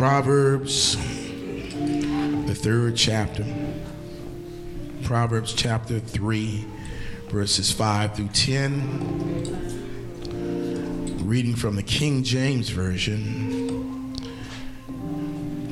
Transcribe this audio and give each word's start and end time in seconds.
Proverbs, 0.00 0.96
the 0.96 2.54
third 2.54 2.96
chapter. 2.96 3.44
Proverbs 5.02 5.52
chapter 5.52 6.00
3, 6.00 6.64
verses 7.28 7.70
5 7.70 8.14
through 8.14 8.28
10. 8.28 11.18
Reading 11.22 11.54
from 11.54 11.76
the 11.76 11.82
King 11.82 12.22
James 12.22 12.70
Version. 12.70 14.16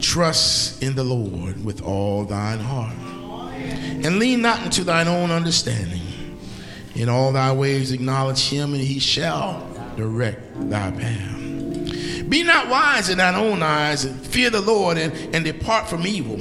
Trust 0.03 0.83
in 0.83 0.95
the 0.95 1.05
Lord 1.05 1.65
with 1.65 1.81
all 1.81 2.27
thine 2.27 2.59
heart, 2.59 2.99
and 2.99 4.19
lean 4.19 4.43
not 4.43 4.63
into 4.63 4.85
thine 4.85 5.09
own 5.09 5.31
understanding. 5.31 6.03
In 6.95 7.09
all 7.09 7.33
thy 7.33 7.53
ways 7.53 7.93
acknowledge 7.93 8.51
him, 8.51 8.75
and 8.75 8.83
he 8.83 8.99
shall 8.99 9.67
direct 9.97 10.69
thy 10.69 10.91
path. 10.91 11.38
Be 12.29 12.43
not 12.43 12.69
wise 12.69 13.09
in 13.09 13.19
thine 13.19 13.35
own 13.35 13.63
eyes, 13.63 14.05
and 14.05 14.21
fear 14.21 14.51
the 14.51 14.61
Lord, 14.61 14.99
and, 14.99 15.13
and 15.35 15.45
depart 15.45 15.89
from 15.89 16.07
evil. 16.07 16.37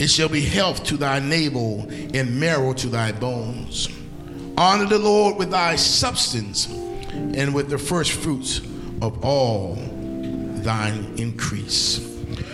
It 0.00 0.08
shall 0.08 0.28
be 0.28 0.40
health 0.40 0.84
to 0.84 0.96
thy 0.96 1.20
navel, 1.20 1.88
and 2.14 2.38
marrow 2.40 2.72
to 2.74 2.88
thy 2.88 3.12
bones. 3.12 3.88
Honor 4.56 4.86
the 4.86 4.98
Lord 4.98 5.36
with 5.36 5.50
thy 5.50 5.76
substance, 5.76 6.66
and 6.66 7.54
with 7.54 7.68
the 7.68 7.78
first 7.78 8.12
fruits 8.12 8.60
of 9.00 9.24
all 9.24 9.74
thine 9.74 11.14
increase. 11.16 12.04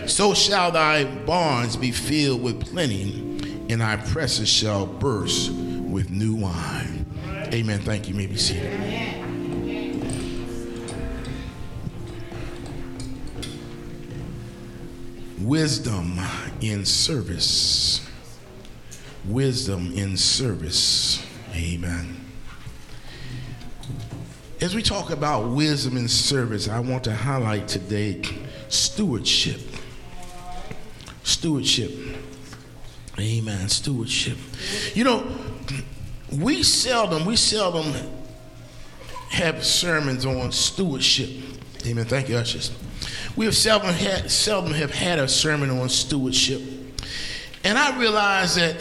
So 0.07 0.35
shall 0.35 0.71
thy 0.71 1.05
barns 1.05 1.77
be 1.77 1.91
filled 1.91 2.43
with 2.43 2.61
plenty, 2.61 3.21
and 3.71 3.81
thy 3.81 3.97
presses 3.97 4.49
shall 4.49 4.87
burst 4.87 5.51
with 5.51 6.11
new 6.11 6.35
wine. 6.35 7.07
Amen. 7.53 7.81
Thank 7.81 8.09
you. 8.09 8.15
you 8.15 8.21
may 8.21 8.27
be 8.27 8.37
seated. 8.37 9.04
Wisdom 15.45 16.19
in 16.63 16.87
service. 16.87 18.09
Wisdom 19.27 19.93
in 19.93 20.17
service. 20.17 21.23
Amen. 21.55 22.17
As 24.63 24.75
we 24.75 24.83
talk 24.83 25.11
about 25.11 25.51
wisdom 25.51 25.99
in 25.99 26.09
service, 26.09 26.67
I 26.67 26.81
want 26.81 27.05
to 27.05 27.15
highlight 27.15 27.69
today 27.69 28.23
stewardship. 28.69 29.61
Stewardship. 31.25 31.93
Amen. 33.19 33.69
Stewardship. 33.69 34.39
You 34.95 35.05
know, 35.05 35.27
we 36.33 36.63
seldom, 36.63 37.27
we 37.27 37.37
seldom 37.37 37.93
have 39.29 39.63
sermons 39.63 40.25
on 40.25 40.53
stewardship. 40.53 41.29
Amen. 41.87 42.07
Thank 42.07 42.31
you, 42.31 42.39
ushers. 42.39 42.71
We 43.37 43.47
have 43.47 43.57
seldom 43.57 43.93
had, 43.93 44.31
seldom 44.31 44.73
have 44.75 44.93
had 44.93 45.19
a 45.19 45.27
sermon 45.27 45.71
on 45.71 45.89
stewardship. 45.89 46.63
And 47.65 47.77
I 47.77 47.99
realize 47.99 48.55
that 48.57 48.77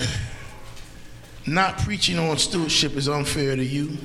not 1.46 1.80
preaching 1.80 2.20
on 2.20 2.38
stewardship 2.38 2.96
is 2.96 3.10
unfair 3.10 3.56
to 3.56 3.64
you 3.64 3.98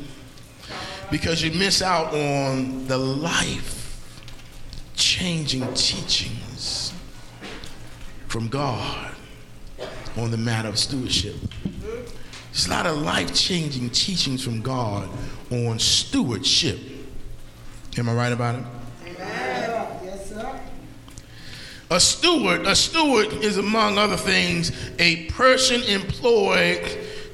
because 1.11 1.43
you 1.43 1.51
miss 1.53 1.83
out 1.83 2.15
on 2.15 2.87
the 2.87 2.97
life 2.97 3.79
changing 4.95 5.63
teachings 5.75 6.93
from 8.27 8.49
God 8.49 9.15
on 10.17 10.31
the 10.31 10.37
matter 10.37 10.69
of 10.69 10.79
stewardship. 10.79 11.37
There's 12.53 12.67
a 12.67 12.71
lot 12.71 12.87
of 12.87 12.99
life 12.99 13.35
changing 13.35 13.91
teachings 13.91 14.43
from 14.43 14.63
God 14.63 15.09
on 15.51 15.79
stewardship. 15.79 16.79
Am 17.97 18.09
I 18.09 18.15
right 18.15 18.33
about 18.33 18.57
it? 18.57 18.65
A 21.91 21.99
steward, 21.99 22.67
a 22.67 22.77
steward 22.77 23.33
is 23.33 23.57
among 23.57 23.97
other 23.97 24.17
things 24.17 24.73
a 24.99 25.25
person 25.27 25.83
employed 25.85 26.87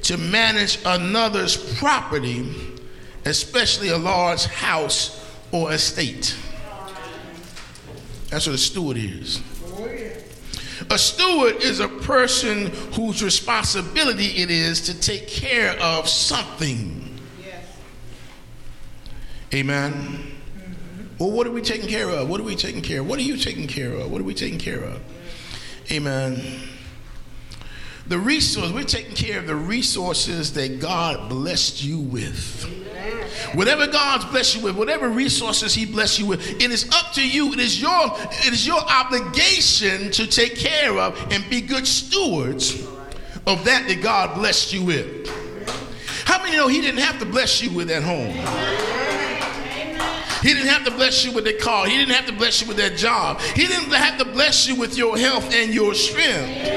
to 0.03 0.17
manage 0.17 0.79
another's 0.85 1.57
property, 1.77 2.49
especially 3.25 3.89
a 3.89 3.97
large 3.97 4.45
house 4.45 5.25
or 5.51 5.73
estate. 5.73 6.35
That's 8.29 8.47
what 8.47 8.55
a 8.55 8.57
steward 8.57 8.97
is. 8.97 9.41
A 10.89 10.97
steward 10.97 11.57
is 11.63 11.79
a 11.79 11.87
person 11.87 12.67
whose 12.93 13.23
responsibility 13.23 14.41
it 14.41 14.51
is 14.51 14.81
to 14.81 14.93
take 14.93 15.27
care 15.27 15.71
of 15.81 16.07
something. 16.07 17.19
Amen. 19.53 20.24
Well, 21.17 21.31
what 21.31 21.47
are 21.47 21.51
we 21.51 21.61
taking 21.61 21.87
care 21.87 22.09
of? 22.09 22.29
What 22.29 22.41
are 22.41 22.43
we 22.43 22.55
taking 22.55 22.81
care 22.81 22.99
of? 22.99 23.07
What 23.07 23.19
are 23.19 23.23
you 23.23 23.37
taking 23.37 23.67
care 23.67 23.93
of? 23.93 24.11
What 24.11 24.19
are 24.19 24.25
we 24.25 24.33
taking 24.33 24.59
care 24.59 24.83
of? 24.83 25.01
Amen. 25.89 26.41
The 28.07 28.19
resource, 28.19 28.71
we're 28.71 28.83
taking 28.83 29.15
care 29.15 29.39
of 29.39 29.47
the 29.47 29.55
resources 29.55 30.53
that 30.53 30.79
God 30.79 31.29
blessed 31.29 31.83
you 31.83 31.99
with. 31.99 32.63
Whatever 33.53 33.87
God's 33.87 34.25
blessed 34.25 34.57
you 34.57 34.63
with, 34.63 34.75
whatever 34.75 35.07
resources 35.07 35.73
He 35.73 35.85
blessed 35.85 36.19
you 36.19 36.25
with, 36.25 36.61
it 36.61 36.69
is 36.69 36.89
up 36.93 37.13
to 37.13 37.27
you. 37.27 37.53
It 37.53 37.59
is 37.59 37.81
your 37.81 38.11
it 38.11 38.53
is 38.53 38.67
your 38.67 38.79
obligation 38.79 40.11
to 40.11 40.27
take 40.27 40.57
care 40.57 40.97
of 40.99 41.17
and 41.31 41.47
be 41.49 41.61
good 41.61 41.87
stewards 41.87 42.85
of 43.47 43.63
that 43.65 43.87
that 43.87 44.01
God 44.01 44.35
blessed 44.35 44.73
you 44.73 44.83
with. 44.83 45.27
How 46.25 46.43
many 46.43 46.57
know 46.57 46.67
He 46.67 46.81
didn't 46.81 47.01
have 47.01 47.19
to 47.19 47.25
bless 47.25 47.61
you 47.61 47.71
with 47.75 47.89
at 47.89 48.03
home? 48.03 49.04
He 50.45 50.53
didn't 50.53 50.67
have 50.67 50.85
to 50.85 50.91
bless 50.91 51.25
you 51.25 51.31
with 51.31 51.47
a 51.47 51.53
car. 51.53 51.87
He 51.87 51.97
didn't 51.97 52.13
have 52.13 52.27
to 52.27 52.31
bless 52.31 52.61
you 52.61 52.67
with 52.67 52.77
that 52.77 52.97
job. 52.97 53.41
He 53.41 53.65
didn't 53.65 53.91
have 53.91 54.19
to 54.19 54.25
bless 54.25 54.67
you 54.67 54.75
with 54.75 54.95
your 54.95 55.17
health 55.17 55.51
and 55.51 55.73
your 55.73 55.95
strength. 55.95 56.69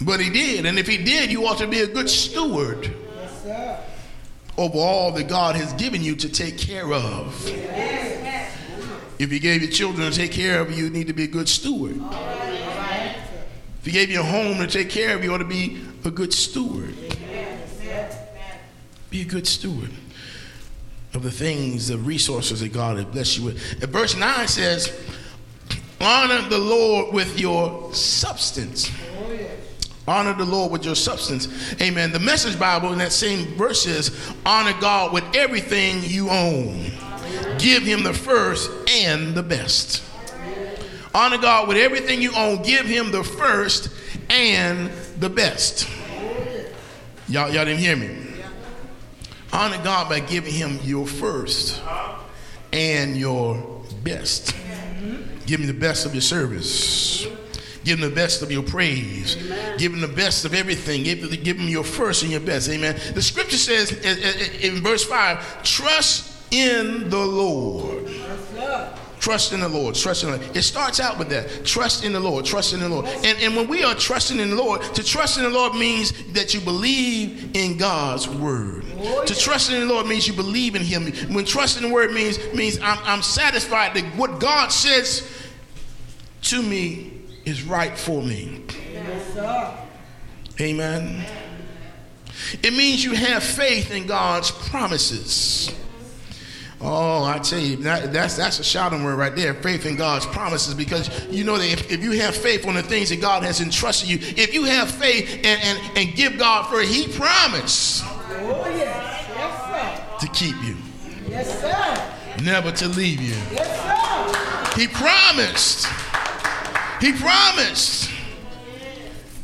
But 0.00 0.20
he 0.20 0.30
did. 0.30 0.66
And 0.66 0.78
if 0.78 0.86
he 0.86 0.98
did, 0.98 1.32
you 1.32 1.44
ought 1.48 1.58
to 1.58 1.66
be 1.66 1.80
a 1.80 1.88
good 1.88 2.08
steward 2.08 2.94
over 4.56 4.78
all 4.78 5.10
that 5.10 5.26
God 5.28 5.56
has 5.56 5.72
given 5.72 6.00
you 6.00 6.14
to 6.14 6.28
take 6.28 6.56
care 6.56 6.92
of. 6.92 7.44
If 9.18 9.32
he 9.32 9.40
gave 9.40 9.62
your 9.62 9.72
children 9.72 10.12
to 10.12 10.16
take 10.16 10.30
care 10.30 10.60
of 10.60 10.70
you, 10.70 10.84
you 10.84 10.90
need 10.90 11.08
to 11.08 11.12
be 11.12 11.24
a 11.24 11.28
good 11.28 11.48
steward. 11.48 12.00
If 13.80 13.84
he 13.84 13.90
gave 13.90 14.10
you 14.10 14.20
a 14.20 14.22
home 14.22 14.58
to 14.58 14.68
take 14.68 14.90
care 14.90 15.16
of 15.16 15.24
you, 15.24 15.30
you 15.30 15.34
ought 15.34 15.38
to 15.38 15.44
be 15.44 15.82
a 16.04 16.10
good 16.12 16.32
steward. 16.32 16.94
Be 19.12 19.20
a 19.20 19.24
good 19.26 19.46
steward 19.46 19.90
of 21.12 21.22
the 21.22 21.30
things, 21.30 21.88
the 21.88 21.98
resources 21.98 22.60
that 22.60 22.72
God 22.72 22.96
has 22.96 23.04
blessed 23.04 23.36
you 23.36 23.44
with. 23.44 23.82
And 23.82 23.92
verse 23.92 24.16
9 24.16 24.48
says, 24.48 24.90
Honor 26.00 26.48
the 26.48 26.56
Lord 26.56 27.12
with 27.12 27.38
your 27.38 27.92
substance. 27.92 28.90
Honor 30.08 30.32
the 30.32 30.46
Lord 30.46 30.72
with 30.72 30.86
your 30.86 30.94
substance. 30.94 31.46
Amen. 31.82 32.10
The 32.10 32.20
message 32.20 32.58
Bible 32.58 32.90
in 32.94 32.98
that 33.00 33.12
same 33.12 33.54
verse 33.54 33.82
says, 33.82 34.34
Honor 34.46 34.72
God 34.80 35.12
with 35.12 35.24
everything 35.36 36.02
you 36.04 36.30
own. 36.30 36.90
Give 37.58 37.82
him 37.82 38.04
the 38.04 38.14
first 38.14 38.70
and 38.90 39.34
the 39.34 39.42
best. 39.42 40.02
Honor 41.14 41.36
God 41.36 41.68
with 41.68 41.76
everything 41.76 42.22
you 42.22 42.32
own. 42.34 42.62
Give 42.62 42.86
him 42.86 43.12
the 43.12 43.22
first 43.22 43.90
and 44.30 44.90
the 45.18 45.28
best. 45.28 45.86
Y'all, 47.28 47.52
y'all 47.52 47.66
didn't 47.66 47.80
hear 47.80 47.94
me. 47.94 48.31
Honor 49.52 49.82
God 49.84 50.08
by 50.08 50.20
giving 50.20 50.52
him 50.52 50.78
your 50.82 51.06
first 51.06 51.82
and 52.72 53.16
your 53.16 53.82
best. 54.02 54.54
Give 55.46 55.60
him 55.60 55.66
the 55.66 55.74
best 55.74 56.06
of 56.06 56.14
your 56.14 56.22
service. 56.22 57.26
Give 57.84 57.98
him 57.98 58.08
the 58.08 58.14
best 58.14 58.42
of 58.42 58.52
your 58.52 58.62
praise. 58.62 59.36
Amen. 59.36 59.78
Give 59.78 59.92
him 59.92 60.00
the 60.00 60.08
best 60.08 60.44
of 60.44 60.54
everything. 60.54 61.02
Give, 61.02 61.42
give 61.42 61.58
him 61.58 61.68
your 61.68 61.84
first 61.84 62.22
and 62.22 62.30
your 62.30 62.40
best. 62.40 62.68
Amen. 62.68 62.98
The 63.14 63.22
scripture 63.22 63.56
says 63.56 63.90
in, 63.92 64.76
in 64.76 64.82
verse 64.82 65.04
5 65.04 65.64
trust 65.64 66.32
in 66.52 67.10
the 67.10 67.18
Lord. 67.18 68.08
Trust 69.22 69.52
in 69.52 69.60
the 69.60 69.68
Lord. 69.68 69.94
Trust 69.94 70.24
in 70.24 70.32
the 70.32 70.36
Lord. 70.36 70.56
It 70.56 70.62
starts 70.62 70.98
out 70.98 71.16
with 71.16 71.28
that. 71.28 71.64
Trust 71.64 72.04
in 72.04 72.12
the 72.12 72.18
Lord. 72.18 72.44
Trust 72.44 72.74
in 72.74 72.80
the 72.80 72.88
Lord. 72.88 73.06
And, 73.06 73.38
and 73.38 73.54
when 73.54 73.68
we 73.68 73.84
are 73.84 73.94
trusting 73.94 74.40
in 74.40 74.50
the 74.50 74.56
Lord, 74.56 74.82
to 74.82 75.04
trust 75.04 75.38
in 75.38 75.44
the 75.44 75.50
Lord 75.50 75.76
means 75.76 76.12
that 76.32 76.54
you 76.54 76.60
believe 76.60 77.54
in 77.54 77.76
God's 77.76 78.28
word. 78.28 78.84
Oh, 78.98 79.24
to 79.24 79.34
trust 79.36 79.70
in 79.70 79.78
the 79.78 79.86
Lord 79.86 80.08
means 80.08 80.26
you 80.26 80.34
believe 80.34 80.74
in 80.74 80.82
Him. 80.82 81.12
When 81.32 81.44
trusting 81.44 81.86
the 81.86 81.94
word 81.94 82.12
means 82.12 82.36
means 82.52 82.80
I'm, 82.82 82.98
I'm 83.04 83.22
satisfied 83.22 83.94
that 83.94 84.04
what 84.16 84.40
God 84.40 84.72
says 84.72 85.24
to 86.42 86.60
me 86.60 87.12
is 87.44 87.62
right 87.62 87.96
for 87.96 88.20
me. 88.20 88.64
Yes, 88.92 89.78
Amen. 90.60 91.24
It 92.60 92.72
means 92.72 93.04
you 93.04 93.12
have 93.12 93.44
faith 93.44 93.92
in 93.92 94.08
God's 94.08 94.50
promises. 94.50 95.72
Oh, 96.84 97.22
I 97.22 97.38
tell 97.38 97.60
you, 97.60 97.76
that, 97.76 98.12
that's 98.12 98.36
that's 98.36 98.58
a 98.58 98.64
shouting 98.64 99.04
word 99.04 99.16
right 99.16 99.34
there. 99.36 99.54
Faith 99.54 99.86
in 99.86 99.94
God's 99.94 100.26
promises, 100.26 100.74
because 100.74 101.26
you 101.28 101.44
know 101.44 101.56
that 101.56 101.70
if, 101.70 101.92
if 101.92 102.02
you 102.02 102.10
have 102.20 102.34
faith 102.34 102.66
on 102.66 102.74
the 102.74 102.82
things 102.82 103.10
that 103.10 103.20
God 103.20 103.44
has 103.44 103.60
entrusted 103.60 104.08
you, 104.10 104.18
if 104.20 104.52
you 104.52 104.64
have 104.64 104.90
faith 104.90 105.32
and 105.44 105.46
and, 105.62 105.96
and 105.96 106.16
give 106.16 106.38
God 106.38 106.68
for 106.68 106.80
He 106.80 107.06
promised 107.06 108.02
oh, 108.04 108.64
yes. 108.76 109.28
Yes, 109.36 110.20
to 110.20 110.28
keep 110.28 110.56
you. 110.64 110.76
Yes, 111.28 111.60
sir. 111.60 112.44
never 112.44 112.72
to 112.72 112.88
leave 112.88 113.20
you. 113.20 113.36
Yes, 113.52 114.74
sir. 114.74 114.80
He 114.80 114.88
promised. 114.88 115.86
He 117.00 117.12
promised. 117.12 118.10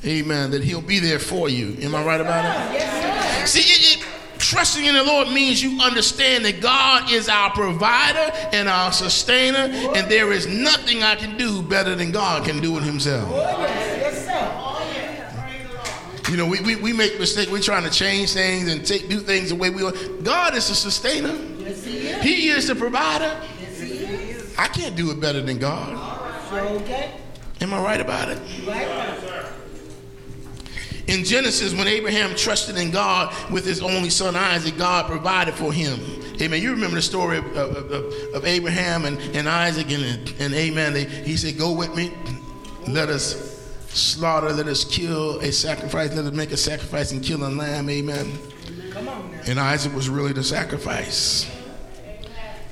Amen. 0.05 0.50
That 0.50 0.64
he'll 0.64 0.81
be 0.81 0.99
there 0.99 1.19
for 1.19 1.49
you. 1.49 1.76
Am 1.82 1.94
I 1.94 2.05
right 2.05 2.20
about 2.20 2.44
it? 2.44 2.75
Yes. 2.75 3.52
See, 3.52 3.61
it, 3.61 3.99
it, 3.99 4.07
trusting 4.48 4.86
in 4.86 4.94
the 4.94 5.02
Lord 5.02 5.28
means 5.28 5.62
you 5.62 5.78
understand 5.82 6.46
that 6.46 6.62
God 6.62 7.12
is 7.12 7.28
our 7.28 7.50
provider 7.50 8.32
and 8.52 8.66
our 8.66 8.92
sustainer, 8.92 9.70
and 9.94 10.10
there 10.10 10.32
is 10.32 10.46
nothing 10.46 11.02
I 11.02 11.16
can 11.16 11.36
do 11.36 11.60
better 11.60 11.94
than 11.94 12.12
God 12.12 12.46
can 12.46 12.60
do 12.60 12.78
it 12.78 12.82
himself. 12.82 13.28
Oh, 13.30 13.44
oh, 13.44 13.88
you 16.30 16.36
know, 16.36 16.46
we, 16.46 16.60
we, 16.60 16.76
we 16.76 16.92
make 16.94 17.18
mistakes. 17.18 17.50
We're 17.50 17.60
trying 17.60 17.84
to 17.84 17.90
change 17.90 18.32
things 18.32 18.72
and 18.72 18.86
take 18.86 19.08
do 19.08 19.20
things 19.20 19.50
the 19.50 19.54
way 19.54 19.68
we 19.70 19.82
want. 19.84 20.24
God 20.24 20.54
is 20.54 20.68
the 20.68 20.74
sustainer. 20.74 21.34
Yes, 21.58 21.84
he, 21.84 21.96
is. 21.98 22.22
he 22.22 22.48
is 22.48 22.66
the 22.68 22.74
provider. 22.74 23.38
Yes, 23.60 23.80
he 23.80 23.92
is. 23.92 24.54
I 24.58 24.68
can't 24.68 24.96
do 24.96 25.10
it 25.10 25.20
better 25.20 25.42
than 25.42 25.58
God. 25.58 25.92
okay. 26.52 27.12
Am 27.60 27.74
I 27.74 27.82
right 27.82 28.00
about 28.00 28.28
it? 28.30 28.38
Right. 28.66 29.47
In 31.08 31.25
Genesis, 31.25 31.75
when 31.75 31.88
Abraham 31.88 32.37
trusted 32.37 32.76
in 32.76 32.90
God 32.90 33.34
with 33.50 33.64
his 33.64 33.82
only 33.82 34.10
son 34.10 34.37
Isaac, 34.37 34.76
God 34.76 35.06
provided 35.06 35.55
for 35.55 35.72
him. 35.72 35.99
Amen. 36.40 36.62
You 36.62 36.70
remember 36.70 36.96
the 36.96 37.02
story 37.02 37.38
of, 37.38 37.46
of, 37.56 38.12
of, 38.34 38.44
Abraham 38.44 39.06
and, 39.06 39.19
and 39.34 39.49
Isaac, 39.49 39.90
and, 39.90 40.32
and 40.38 40.55
amen. 40.55 40.93
They, 40.93 41.05
he 41.05 41.37
said, 41.37 41.58
Go 41.58 41.72
with 41.72 41.96
me. 41.96 42.12
Let 42.87 43.08
us 43.08 43.49
slaughter, 43.88 44.52
let 44.52 44.69
us 44.69 44.84
kill 44.84 45.40
a 45.40 45.50
sacrifice, 45.50 46.14
let 46.14 46.26
us 46.26 46.32
make 46.32 46.52
a 46.52 46.56
sacrifice 46.56 47.10
and 47.10 47.25
kill 47.25 47.44
a 47.44 47.49
lamb. 47.49 47.88
Amen. 47.88 48.38
Come 48.90 49.08
on 49.08 49.32
now. 49.32 49.40
And 49.46 49.58
Isaac 49.58 49.94
was 49.94 50.08
really 50.08 50.32
the 50.32 50.44
sacrifice. 50.44 51.50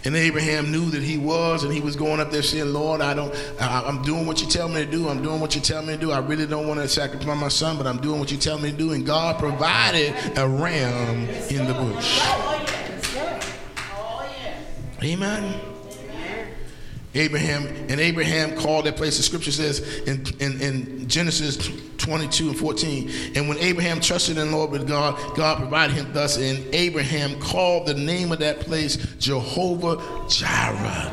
And 0.06 0.14
Abraham 0.14 0.70
knew 0.70 0.88
that 0.90 1.02
he 1.02 1.18
was, 1.18 1.64
and 1.64 1.72
he 1.72 1.80
was 1.80 1.96
going 1.96 2.20
up 2.20 2.30
there 2.30 2.40
saying, 2.40 2.72
Lord, 2.72 3.00
I 3.00 3.12
don't, 3.12 3.34
I, 3.60 3.88
am 3.88 4.02
doing 4.02 4.24
what 4.24 4.40
you 4.40 4.46
tell 4.46 4.68
me 4.68 4.84
to 4.84 4.88
do. 4.88 5.08
I'm 5.08 5.20
doing 5.20 5.40
what 5.40 5.56
you 5.56 5.60
tell 5.60 5.82
me 5.82 5.94
to 5.94 5.98
do. 5.98 6.12
I 6.12 6.18
really 6.18 6.46
don't 6.46 6.68
want 6.68 6.78
to 6.78 6.88
sacrifice 6.88 7.26
my 7.26 7.48
son, 7.48 7.76
but 7.76 7.88
I'm 7.88 8.00
doing 8.00 8.20
what 8.20 8.30
you 8.30 8.38
tell 8.38 8.56
me 8.56 8.70
to 8.70 8.76
do. 8.76 8.92
And 8.92 9.04
God 9.04 9.36
provided 9.40 10.14
a 10.38 10.46
ram 10.46 11.28
in 11.50 11.66
the 11.66 11.74
bush. 11.74 12.20
Amen. 15.02 15.60
Abraham, 17.16 17.66
and 17.88 17.98
Abraham 17.98 18.56
called 18.56 18.86
that 18.86 18.96
place, 18.96 19.16
the 19.16 19.24
scripture 19.24 19.50
says 19.50 19.80
in, 20.06 20.24
in, 20.38 20.60
in, 20.60 21.08
Genesis 21.08 21.68
22 22.06 22.50
and 22.50 22.58
14. 22.58 23.10
And 23.34 23.48
when 23.48 23.58
Abraham 23.58 24.00
trusted 24.00 24.38
in 24.38 24.50
the 24.50 24.56
Lord 24.56 24.70
with 24.70 24.86
God, 24.86 25.18
God 25.36 25.58
provided 25.58 25.96
him 25.96 26.12
thus, 26.12 26.38
and 26.38 26.64
Abraham 26.72 27.38
called 27.40 27.86
the 27.86 27.94
name 27.94 28.30
of 28.30 28.38
that 28.38 28.60
place 28.60 28.96
Jehovah 29.18 29.96
Jireh, 30.28 31.12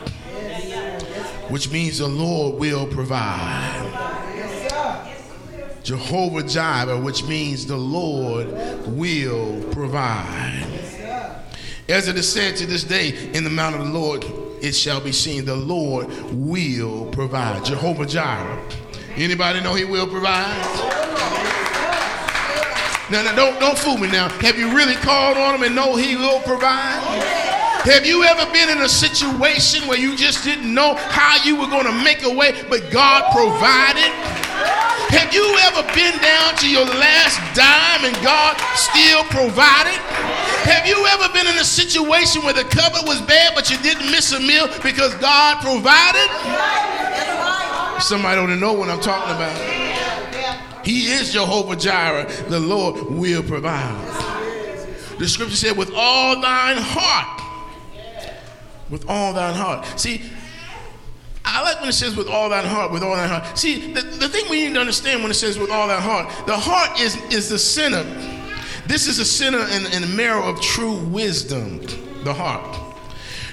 which 1.50 1.72
means 1.72 1.98
the 1.98 2.08
Lord 2.08 2.60
will 2.60 2.86
provide. 2.86 3.90
Jehovah 5.84 6.44
Jireh, 6.44 7.02
which 7.02 7.24
means 7.26 7.66
the 7.66 7.76
Lord 7.76 8.48
will 8.88 9.64
provide. 9.72 10.68
As 11.90 12.08
it 12.08 12.16
is 12.18 12.32
said 12.32 12.56
to 12.58 12.68
this 12.68 12.84
day 12.84 13.32
in 13.34 13.44
the 13.44 13.50
mount 13.50 13.76
of 13.76 13.86
the 13.88 13.92
Lord, 13.92 14.24
it 14.62 14.74
shall 14.74 15.02
be 15.02 15.12
seen 15.12 15.44
the 15.44 15.56
Lord 15.56 16.08
will 16.32 17.08
provide. 17.08 17.66
Jehovah 17.66 18.06
Jireh. 18.06 18.64
Anybody 19.16 19.62
know 19.62 19.76
he 19.76 19.86
will 19.86 20.08
provide? 20.08 20.58
Now, 23.12 23.22
now 23.22 23.36
don't, 23.36 23.60
don't 23.60 23.78
fool 23.78 23.98
me 23.98 24.10
now. 24.10 24.28
Have 24.42 24.58
you 24.58 24.76
really 24.76 24.96
called 24.96 25.38
on 25.38 25.54
him 25.54 25.64
and 25.64 25.76
know 25.76 25.96
he 25.96 26.16
will 26.16 26.40
provide? 26.42 26.98
Have 27.86 28.08
you 28.08 28.24
ever 28.24 28.50
been 28.52 28.70
in 28.70 28.82
a 28.82 28.90
situation 28.90 29.88
where 29.88 30.00
you 30.00 30.16
just 30.16 30.44
didn't 30.44 30.74
know 30.74 30.96
how 30.96 31.38
you 31.44 31.56
were 31.56 31.68
going 31.68 31.86
to 31.86 32.04
make 32.04 32.24
a 32.24 32.30
way, 32.30 32.58
but 32.70 32.90
God 32.90 33.30
provided? 33.36 34.10
Have 35.14 35.32
you 35.32 35.46
ever 35.70 35.84
been 35.94 36.18
down 36.18 36.56
to 36.58 36.68
your 36.68 36.86
last 36.86 37.38
dime 37.54 38.10
and 38.10 38.16
God 38.24 38.58
still 38.74 39.22
provided? 39.26 40.00
Have 40.66 40.88
you 40.88 41.06
ever 41.14 41.32
been 41.34 41.46
in 41.46 41.60
a 41.60 41.66
situation 41.66 42.42
where 42.42 42.54
the 42.54 42.64
cupboard 42.64 43.06
was 43.06 43.22
bad 43.22 43.54
but 43.54 43.70
you 43.70 43.78
didn't 43.84 44.10
miss 44.10 44.32
a 44.32 44.40
meal 44.40 44.68
because 44.82 45.14
God 45.16 45.62
provided? 45.62 46.93
Somebody 48.04 48.36
don't 48.36 48.60
know 48.60 48.74
what 48.74 48.90
I'm 48.90 49.00
talking 49.00 49.36
about. 49.36 50.86
He 50.86 51.06
is 51.08 51.32
Jehovah 51.32 51.76
Jireh. 51.76 52.30
The 52.50 52.60
Lord 52.60 53.10
will 53.10 53.44
provide. 53.44 54.08
The 55.18 55.28
scripture 55.28 55.56
said, 55.56 55.78
with 55.78 55.92
all 55.96 56.42
thine 56.42 56.78
heart. 56.78 57.42
With 58.90 59.10
all 59.10 59.34
thine 59.34 59.56
heart. 59.56 60.00
See, 60.00 60.22
I 61.46 61.62
like 61.62 61.80
when 61.80 61.90
it 61.90 61.94
says 61.94 62.16
with 62.16 62.28
all 62.28 62.50
that 62.50 62.66
heart, 62.66 62.92
with 62.92 63.04
all 63.04 63.16
that 63.16 63.30
heart. 63.30 63.58
See, 63.58 63.94
the, 63.94 64.02
the 64.02 64.28
thing 64.28 64.50
we 64.50 64.66
need 64.66 64.74
to 64.74 64.80
understand 64.80 65.22
when 65.22 65.32
it 65.32 65.36
says 65.36 65.58
with 65.58 65.70
all 65.70 65.88
that 65.88 66.02
heart, 66.02 66.28
the 66.48 66.58
heart 66.58 67.00
is, 67.00 67.16
is 67.32 67.50
the 67.50 67.60
center 67.60 68.04
this 68.86 69.08
is 69.08 69.20
a 69.20 69.26
center 69.26 69.60
and, 69.60 70.04
a 70.04 70.08
marrow 70.08 70.44
of 70.44 70.60
true 70.60 70.98
wisdom, 70.98 71.80
the 72.24 72.34
heart. 72.34 72.78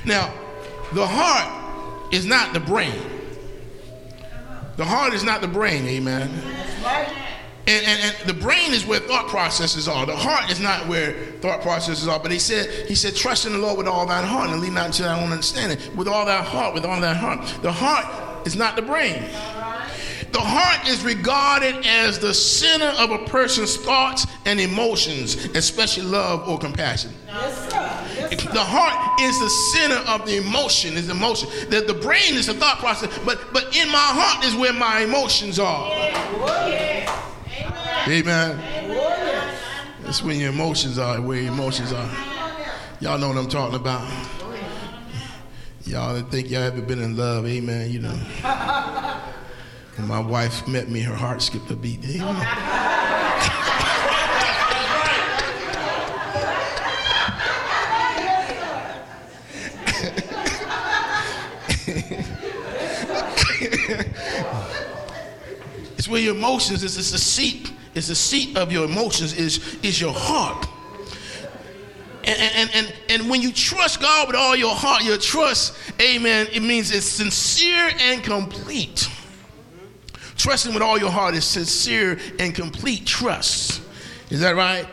Now, 0.05 0.33
the 0.93 1.07
heart 1.07 2.13
is 2.13 2.27
not 2.27 2.53
the 2.53 2.59
brain. 2.61 3.01
The 4.81 4.87
heart 4.87 5.13
is 5.13 5.23
not 5.23 5.43
the 5.43 5.47
brain, 5.47 5.87
amen. 5.87 6.31
And, 7.67 7.87
and, 7.87 8.01
and, 8.03 8.17
the 8.27 8.33
brain 8.33 8.73
is 8.73 8.87
where 8.87 8.99
thought 8.99 9.29
processes 9.29 9.87
are. 9.87 10.07
The 10.07 10.17
heart 10.17 10.51
is 10.51 10.59
not 10.59 10.89
where 10.89 11.13
thought 11.43 11.61
processes 11.61 12.09
are. 12.09 12.19
But 12.19 12.33
he 12.33 12.39
said, 12.39 12.89
he 12.89 12.95
said, 12.95 13.15
trust 13.15 13.45
in 13.45 13.53
the 13.53 13.59
Lord 13.59 13.77
with 13.77 13.87
all 13.87 14.07
thine 14.07 14.25
heart 14.25 14.49
and 14.49 14.59
lean 14.59 14.73
not 14.73 14.87
into 14.87 15.03
thy 15.03 15.23
own 15.23 15.33
understanding. 15.33 15.77
With 15.95 16.09
all 16.09 16.25
thy 16.25 16.43
heart, 16.43 16.73
with 16.73 16.87
all 16.87 16.99
thy 16.99 17.13
heart. 17.13 17.47
The 17.61 17.71
heart 17.71 18.47
is 18.47 18.57
not 18.57 18.75
the 18.75 18.81
brain. 18.81 19.23
The 20.33 20.41
heart 20.41 20.89
is 20.89 21.05
regarded 21.05 21.85
as 21.85 22.19
the 22.19 22.33
center 22.33 22.87
of 22.87 23.11
a 23.11 23.19
person's 23.27 23.77
thoughts 23.77 24.27
and 24.47 24.59
emotions, 24.59 25.45
especially 25.55 26.05
love 26.05 26.49
or 26.49 26.59
compassion. 26.59 27.13
Yes, 27.27 27.69
yes, 27.71 28.00
the 28.31 28.65
heart 28.65 29.21
is 29.21 29.39
the 29.39 29.51
center 29.51 30.09
of 30.11 30.27
the 30.27 30.37
emotion, 30.37 30.97
is 30.97 31.09
emotion. 31.09 31.49
The, 31.69 31.81
the 31.81 31.95
brain 31.95 32.35
is 32.35 32.47
the 32.47 32.55
thought 32.55 32.79
process, 32.79 33.17
but 33.25 33.53
but 33.53 33.77
in 33.77 33.89
my 33.89 33.99
heart 33.99 34.45
is 34.45 34.55
where 34.55 34.73
my 34.73 35.01
emotions 35.01 35.59
are. 35.59 35.91
Amen. 38.09 38.59
Amen. 38.59 39.57
That's 40.03 40.23
where 40.23 40.35
your 40.35 40.51
emotions 40.51 40.99
are, 40.99 41.21
where 41.21 41.41
your 41.41 41.53
emotions 41.53 41.93
are. 41.93 42.11
Y'all 43.01 43.19
know 43.19 43.29
what 43.29 43.37
I'm 43.37 43.49
talking 43.49 43.77
about. 43.77 44.11
Y'all 45.85 46.21
think 46.23 46.51
y'all 46.51 46.63
ever 46.63 46.83
been 46.83 47.01
in 47.03 47.17
love, 47.17 47.47
amen, 47.47 47.91
you 47.91 48.01
know. 48.01 48.15
When 49.97 50.07
my 50.07 50.21
wife 50.21 50.67
met 50.69 50.89
me, 50.89 51.01
her 51.01 51.15
heart 51.15 51.43
skipped 51.43 51.71
a 51.71 51.77
beat. 51.77 52.05
Amen. 52.05 52.47
it's 65.97 66.00
where 66.11 66.21
your 66.21 66.35
emotions 66.35 66.83
is. 66.83 66.97
It's 66.97 67.13
the 67.13 67.19
seat. 67.19 67.73
It's 67.95 68.09
the 68.09 68.15
seat 68.15 68.57
of 68.57 68.73
your 68.73 68.85
emotions. 68.85 69.33
Is 69.35 69.79
is 69.83 70.01
your 70.01 70.13
heart. 70.13 70.67
And, 72.23 72.39
and, 72.39 72.71
and, 72.75 72.95
and 73.09 73.31
when 73.31 73.41
you 73.41 73.51
trust 73.51 74.01
God 74.01 74.27
with 74.29 74.37
all 74.37 74.55
your 74.55 74.75
heart, 74.75 75.03
your 75.03 75.17
trust, 75.17 75.75
amen, 76.01 76.49
it 76.53 76.61
means 76.61 76.91
it's 76.91 77.07
sincere 77.07 77.91
and 77.99 78.23
complete. 78.23 79.09
Trusting 80.37 80.75
with 80.75 80.83
all 80.83 80.99
your 80.99 81.11
heart 81.11 81.35
is 81.35 81.45
sincere 81.45 82.19
and 82.39 82.55
complete 82.55 83.07
trust. 83.07 83.83
Is 84.29 84.41
that 84.41 84.55
right? 84.55 84.87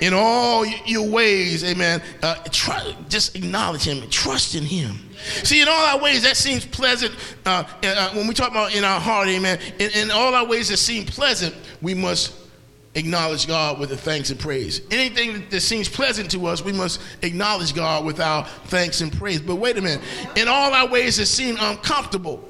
In 0.00 0.14
all 0.14 0.64
your 0.64 1.08
ways, 1.08 1.64
amen. 1.64 2.02
Uh, 2.22 2.36
try, 2.50 2.94
just 3.08 3.36
acknowledge 3.36 3.84
Him, 3.84 4.08
trust 4.08 4.54
in 4.54 4.64
Him. 4.64 5.03
See, 5.24 5.62
in 5.62 5.68
all 5.68 5.86
our 5.86 5.98
ways, 5.98 6.22
that 6.22 6.36
seems 6.36 6.66
pleasant. 6.66 7.14
Uh, 7.46 7.64
uh, 7.82 8.10
when 8.10 8.26
we 8.26 8.34
talk 8.34 8.50
about 8.50 8.74
in 8.74 8.84
our 8.84 9.00
heart, 9.00 9.28
amen, 9.28 9.58
in, 9.78 9.90
in 9.92 10.10
all 10.10 10.34
our 10.34 10.46
ways 10.46 10.68
that 10.68 10.76
seem 10.76 11.06
pleasant, 11.06 11.54
we 11.80 11.94
must 11.94 12.34
acknowledge 12.94 13.46
God 13.46 13.80
with 13.80 13.88
the 13.88 13.96
thanks 13.96 14.30
and 14.30 14.38
praise. 14.38 14.80
Anything 14.90 15.48
that 15.50 15.60
seems 15.62 15.88
pleasant 15.88 16.30
to 16.32 16.46
us, 16.46 16.62
we 16.62 16.72
must 16.72 17.00
acknowledge 17.22 17.74
God 17.74 18.04
with 18.04 18.20
our 18.20 18.44
thanks 18.66 19.00
and 19.00 19.12
praise. 19.12 19.40
But 19.40 19.56
wait 19.56 19.78
a 19.78 19.82
minute, 19.82 20.04
in 20.36 20.46
all 20.46 20.72
our 20.72 20.88
ways 20.88 21.16
that 21.16 21.26
seem 21.26 21.56
uncomfortable 21.58 22.48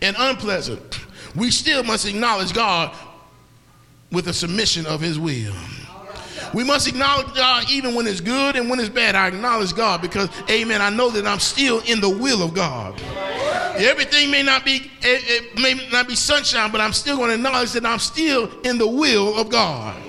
and 0.00 0.16
unpleasant, 0.18 1.00
we 1.34 1.50
still 1.50 1.82
must 1.82 2.06
acknowledge 2.06 2.52
God 2.52 2.96
with 4.12 4.28
a 4.28 4.32
submission 4.32 4.86
of 4.86 5.00
his 5.00 5.18
will. 5.18 5.54
We 6.54 6.62
must 6.62 6.86
acknowledge 6.86 7.34
God 7.34 7.68
even 7.68 7.96
when 7.96 8.06
it's 8.06 8.20
good 8.20 8.54
and 8.54 8.70
when 8.70 8.78
it's 8.78 8.88
bad. 8.88 9.16
I 9.16 9.26
acknowledge 9.26 9.74
God 9.74 10.00
because, 10.00 10.28
amen, 10.48 10.80
I 10.80 10.88
know 10.88 11.10
that 11.10 11.26
I'm 11.26 11.40
still 11.40 11.80
in 11.80 12.00
the 12.00 12.08
will 12.08 12.42
of 12.42 12.54
God. 12.54 13.00
Everything 13.76 14.30
may 14.30 14.44
not 14.44 14.64
be 14.64 14.90
it, 15.02 15.58
may 15.58 15.74
not 15.90 16.06
be 16.06 16.14
sunshine, 16.14 16.70
but 16.70 16.80
I'm 16.80 16.92
still 16.92 17.16
going 17.16 17.30
to 17.30 17.34
acknowledge 17.34 17.72
that 17.72 17.84
I'm 17.84 17.98
still 17.98 18.48
in 18.60 18.78
the 18.78 18.86
will 18.86 19.36
of 19.36 19.48
God. 19.48 20.00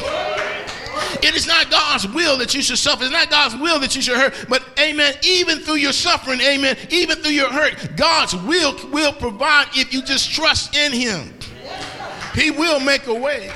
It 1.23 1.35
is 1.35 1.47
not 1.47 1.71
God's 1.71 2.07
will 2.07 2.37
that 2.37 2.53
you 2.53 2.61
should 2.61 2.77
suffer. 2.77 3.03
It's 3.03 3.11
not 3.11 3.31
God's 3.31 3.55
will 3.55 3.79
that 3.79 3.95
you 3.95 4.01
should 4.03 4.17
hurt. 4.17 4.45
But 4.47 4.63
amen, 4.79 5.15
even 5.23 5.59
through 5.59 5.75
your 5.75 5.93
suffering, 5.93 6.39
amen, 6.41 6.77
even 6.91 7.17
through 7.17 7.31
your 7.31 7.51
hurt, 7.51 7.95
God's 7.97 8.35
will 8.35 8.75
will 8.91 9.13
provide 9.13 9.67
if 9.73 9.91
you 9.91 10.03
just 10.03 10.31
trust 10.31 10.75
in 10.75 10.91
Him. 10.91 11.33
He 12.35 12.51
will 12.51 12.79
make 12.79 13.07
a 13.07 13.15
way. 13.15 13.51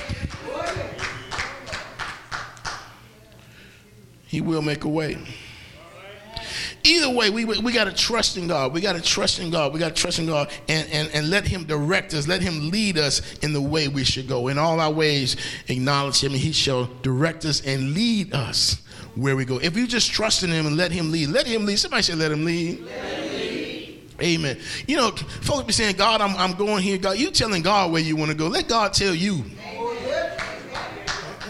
He 4.29 4.41
will 4.41 4.61
make 4.61 4.83
a 4.83 4.87
way. 4.87 5.17
Either 6.83 7.09
way, 7.09 7.31
we, 7.31 7.45
we 7.45 7.73
got 7.73 7.85
to 7.85 7.91
trust 7.91 8.37
in 8.37 8.47
God. 8.47 8.73
We 8.73 8.79
got 8.79 8.95
to 8.95 9.01
trust 9.01 9.39
in 9.39 9.49
God. 9.49 9.73
We 9.73 9.79
got 9.79 9.95
to 9.95 10.01
trust 10.01 10.19
in 10.19 10.27
God 10.27 10.51
and, 10.69 10.87
and, 10.91 11.09
and 11.13 11.29
let 11.31 11.47
Him 11.47 11.65
direct 11.65 12.13
us. 12.13 12.27
Let 12.27 12.41
Him 12.41 12.69
lead 12.69 12.99
us 12.99 13.21
in 13.39 13.53
the 13.53 13.61
way 13.61 13.87
we 13.87 14.03
should 14.03 14.27
go. 14.27 14.47
In 14.47 14.59
all 14.59 14.79
our 14.79 14.91
ways, 14.91 15.35
acknowledge 15.67 16.23
Him, 16.23 16.33
and 16.33 16.39
He 16.39 16.51
shall 16.51 16.85
direct 17.01 17.43
us 17.43 17.65
and 17.65 17.95
lead 17.95 18.33
us 18.35 18.83
where 19.15 19.35
we 19.35 19.45
go. 19.45 19.57
If 19.57 19.75
you 19.75 19.87
just 19.87 20.11
trust 20.11 20.43
in 20.43 20.51
Him 20.51 20.67
and 20.67 20.77
let 20.77 20.91
Him 20.91 21.11
lead, 21.11 21.29
let 21.29 21.47
Him 21.47 21.65
lead. 21.65 21.79
Somebody 21.79 22.03
say, 22.03 22.13
let 22.13 22.31
Him 22.31 22.45
lead. 22.45 22.81
Let 22.81 23.03
him 23.03 23.31
lead. 23.31 24.01
Amen. 24.21 24.59
You 24.87 24.97
know, 24.97 25.09
folks 25.11 25.63
be 25.63 25.73
saying, 25.73 25.95
God, 25.95 26.21
I'm, 26.21 26.35
I'm 26.37 26.53
going 26.53 26.83
here. 26.83 26.99
God, 26.99 27.17
you 27.17 27.31
telling 27.31 27.63
God 27.63 27.91
where 27.91 28.01
you 28.01 28.15
want 28.15 28.29
to 28.29 28.37
go. 28.37 28.47
Let 28.47 28.67
God 28.67 28.93
tell 28.93 29.15
you. 29.15 29.43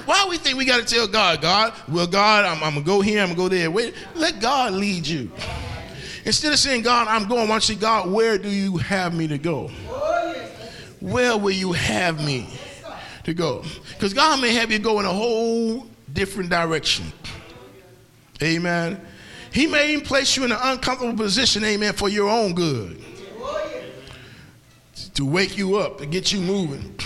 Why 0.09 0.25
we 0.27 0.39
think 0.39 0.57
we 0.57 0.65
got 0.65 0.79
to 0.79 0.91
tell 0.91 1.07
God, 1.07 1.39
God, 1.39 1.71
well, 1.87 2.07
God, 2.07 2.43
I'm, 2.43 2.63
I'm 2.63 2.73
going 2.73 2.83
to 2.83 2.87
go 2.87 2.99
here, 2.99 3.21
I'm 3.21 3.35
going 3.35 3.35
to 3.35 3.43
go 3.43 3.47
there. 3.47 3.69
Wait, 3.69 3.93
let 4.15 4.41
God 4.41 4.73
lead 4.73 5.05
you. 5.05 5.29
Instead 6.25 6.51
of 6.51 6.57
saying, 6.57 6.81
God, 6.81 7.07
I'm 7.07 7.27
going, 7.27 7.41
why 7.41 7.49
don't 7.49 7.69
you 7.69 7.75
say, 7.75 7.79
God, 7.79 8.09
where 8.09 8.39
do 8.39 8.49
you 8.49 8.77
have 8.77 9.13
me 9.13 9.27
to 9.27 9.37
go? 9.37 9.67
Where 10.99 11.37
will 11.37 11.51
you 11.51 11.73
have 11.73 12.25
me 12.25 12.49
to 13.25 13.35
go? 13.35 13.63
Because 13.93 14.15
God 14.15 14.41
may 14.41 14.51
have 14.55 14.71
you 14.71 14.79
go 14.79 14.99
in 14.99 15.05
a 15.05 15.13
whole 15.13 15.85
different 16.11 16.49
direction. 16.49 17.05
Amen. 18.41 18.99
He 19.53 19.67
may 19.67 19.93
even 19.93 20.03
place 20.03 20.35
you 20.35 20.43
in 20.43 20.51
an 20.51 20.57
uncomfortable 20.59 21.15
position, 21.23 21.63
amen, 21.63 21.93
for 21.93 22.09
your 22.09 22.29
own 22.31 22.55
good. 22.55 22.99
To 25.13 25.23
wake 25.23 25.55
you 25.55 25.75
up, 25.75 25.99
to 25.99 26.07
get 26.07 26.33
you 26.33 26.41
moving. 26.41 26.99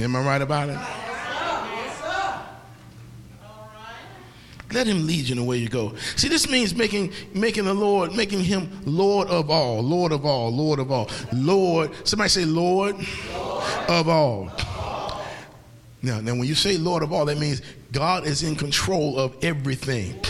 Am 0.00 0.16
I 0.16 0.24
right 0.24 0.40
about 0.40 0.70
it? 0.70 1.05
Let 4.72 4.86
him 4.86 5.06
lead 5.06 5.28
you 5.28 5.34
in 5.34 5.38
the 5.38 5.44
way 5.44 5.58
you 5.58 5.68
go. 5.68 5.94
See, 6.16 6.28
this 6.28 6.48
means 6.48 6.74
making 6.74 7.12
making 7.32 7.64
the 7.64 7.74
Lord, 7.74 8.14
making 8.14 8.42
him 8.42 8.80
Lord 8.84 9.28
of 9.28 9.50
all, 9.50 9.80
Lord 9.82 10.12
of 10.12 10.26
all, 10.26 10.50
Lord 10.50 10.78
of 10.78 10.90
all. 10.90 11.08
Lord, 11.32 11.92
somebody 12.06 12.28
say 12.28 12.44
Lord, 12.44 12.96
Lord. 13.32 13.64
of 13.88 14.08
all. 14.08 14.50
Now, 16.02 16.20
now, 16.20 16.32
when 16.32 16.44
you 16.44 16.54
say 16.54 16.76
Lord 16.76 17.02
of 17.02 17.12
all, 17.12 17.24
that 17.26 17.38
means 17.38 17.62
God 17.92 18.26
is 18.26 18.42
in 18.42 18.56
control 18.56 19.18
of 19.18 19.36
everything. 19.42 20.20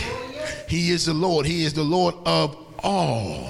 He 0.67 0.91
is 0.91 1.05
the 1.05 1.13
Lord. 1.13 1.45
He 1.45 1.65
is 1.65 1.73
the 1.73 1.83
Lord 1.83 2.15
of 2.25 2.55
all. 2.83 3.49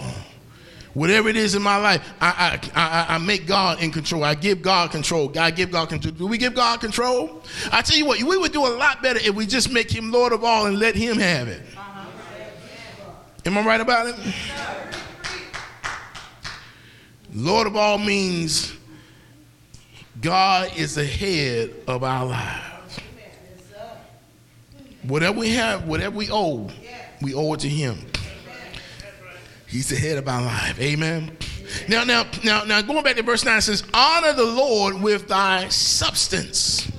Whatever 0.98 1.30
it 1.30 1.36
is 1.36 1.54
in 1.54 1.62
my 1.62 1.78
life, 1.78 2.12
I, 2.20 2.60
I, 2.74 2.82
I, 2.82 3.06
I, 3.14 3.18
make 3.20 3.46
God 3.46 3.84
in 3.84 3.92
control. 3.92 4.24
I 4.24 4.34
give 4.34 4.64
God 4.64 4.90
control. 4.90 5.32
I 5.38 5.52
give 5.52 5.70
God 5.70 5.90
control. 5.90 6.12
Do 6.12 6.26
we 6.26 6.40
give 6.40 6.56
God 6.56 6.80
control? 6.80 7.44
I 7.72 7.84
tell 7.84 8.00
you 8.00 8.08
what, 8.08 8.20
we 8.20 8.36
would 8.36 8.52
do 8.52 8.66
a 8.66 8.74
lot 8.74 9.04
better 9.04 9.20
if 9.20 9.36
we 9.36 9.46
just 9.46 9.72
make 9.72 9.92
Him 9.92 10.12
Lord 10.12 10.34
of 10.34 10.44
all 10.44 10.66
and 10.66 10.80
let 10.80 10.96
Him 10.96 11.20
have 11.20 11.50
it. 11.50 11.62
Am 13.46 13.56
I 13.60 13.64
right 13.64 13.80
about 13.80 14.08
it? 14.08 14.16
Lord 17.32 17.68
of 17.68 17.76
all 17.76 18.00
means 18.00 18.74
God 20.20 20.76
is 20.76 20.96
the 20.96 21.06
head 21.06 21.76
of 21.86 22.04
our 22.04 22.26
lives. 22.26 23.00
Whatever 25.04 25.38
we 25.42 25.52
have, 25.52 25.88
whatever 25.88 26.16
we 26.16 26.32
owe, 26.32 26.72
we 27.22 27.36
owe 27.36 27.54
it 27.54 27.60
to 27.60 27.70
Him. 27.70 28.00
He's 29.68 29.90
the 29.90 29.98
head 29.98 30.18
of 30.18 30.28
our 30.28 30.42
life. 30.42 30.80
Amen. 30.80 31.38
Now, 31.90 32.06
now, 32.06 32.26
now, 32.44 32.64
now, 32.64 32.82
going 32.82 33.04
back 33.04 33.18
to 33.18 33.24
verse 33.24 33.44
9 33.44 33.62
says, 33.62 33.84
Honor 33.94 34.32
the 34.32 34.46
Lord 34.46 35.02
with 35.02 35.28
thy 35.28 35.68
substance. 35.68 36.90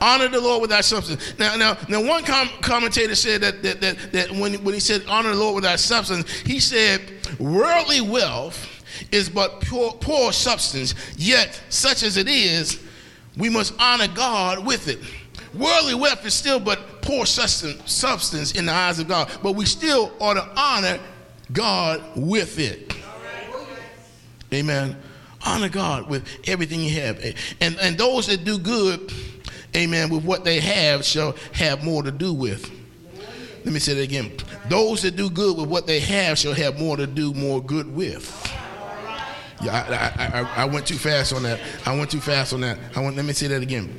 Honor 0.00 0.28
the 0.28 0.40
Lord 0.40 0.60
with 0.60 0.70
thy 0.70 0.82
substance. 0.82 1.38
Now, 1.38 1.56
now, 1.56 1.78
now 1.88 2.06
one 2.06 2.24
com- 2.24 2.50
commentator 2.60 3.14
said 3.14 3.40
that, 3.40 3.62
that, 3.62 3.80
that, 3.80 4.12
that 4.12 4.30
when, 4.30 4.62
when 4.62 4.74
he 4.74 4.80
said, 4.80 5.02
Honor 5.08 5.30
the 5.30 5.36
Lord 5.36 5.56
with 5.56 5.64
thy 5.64 5.76
substance, 5.76 6.30
he 6.40 6.60
said, 6.60 7.00
Worldly 7.38 8.02
wealth 8.02 8.66
is 9.10 9.30
but 9.30 9.62
poor, 9.62 9.92
poor 9.92 10.32
substance, 10.32 10.94
yet, 11.16 11.60
such 11.70 12.02
as 12.02 12.18
it 12.18 12.28
is, 12.28 12.80
we 13.38 13.48
must 13.48 13.72
honor 13.78 14.08
God 14.08 14.64
with 14.64 14.88
it. 14.88 14.98
Worldly 15.54 15.94
wealth 15.94 16.24
is 16.26 16.34
still 16.34 16.60
but 16.60 17.00
poor 17.00 17.24
substance, 17.24 17.90
substance 17.90 18.52
in 18.52 18.66
the 18.66 18.72
eyes 18.72 18.98
of 18.98 19.08
God, 19.08 19.30
but 19.42 19.52
we 19.52 19.64
still 19.64 20.12
ought 20.20 20.34
to 20.34 20.46
honor 20.54 20.98
God 21.52 22.02
with 22.16 22.58
it. 22.58 22.94
Amen. 24.52 24.96
Honor 25.44 25.68
God 25.68 26.08
with 26.08 26.26
everything 26.46 26.80
you 26.80 27.00
have. 27.00 27.22
And, 27.60 27.78
and 27.80 27.96
those 27.96 28.26
that 28.26 28.44
do 28.44 28.58
good, 28.58 29.12
amen, 29.76 30.10
with 30.10 30.24
what 30.24 30.44
they 30.44 30.60
have 30.60 31.04
shall 31.04 31.34
have 31.52 31.84
more 31.84 32.02
to 32.02 32.10
do 32.10 32.32
with. 32.32 32.70
Let 33.64 33.72
me 33.72 33.80
say 33.80 33.94
that 33.94 34.02
again. 34.02 34.32
Those 34.68 35.02
that 35.02 35.16
do 35.16 35.30
good 35.30 35.56
with 35.56 35.68
what 35.68 35.86
they 35.86 36.00
have 36.00 36.38
shall 36.38 36.54
have 36.54 36.78
more 36.78 36.96
to 36.96 37.06
do 37.06 37.34
more 37.34 37.62
good 37.62 37.94
with. 37.94 38.26
Yeah, 39.60 39.72
I, 40.18 40.40
I, 40.40 40.62
I, 40.62 40.64
went 40.66 40.86
too 40.86 40.96
fast 40.96 41.32
on 41.32 41.42
that. 41.42 41.58
I 41.84 41.96
went 41.96 42.12
too 42.12 42.20
fast 42.20 42.52
on 42.52 42.60
that. 42.60 42.78
I 42.94 43.00
want, 43.00 43.16
let 43.16 43.24
me 43.24 43.32
say 43.32 43.48
that 43.48 43.60
again. 43.60 43.96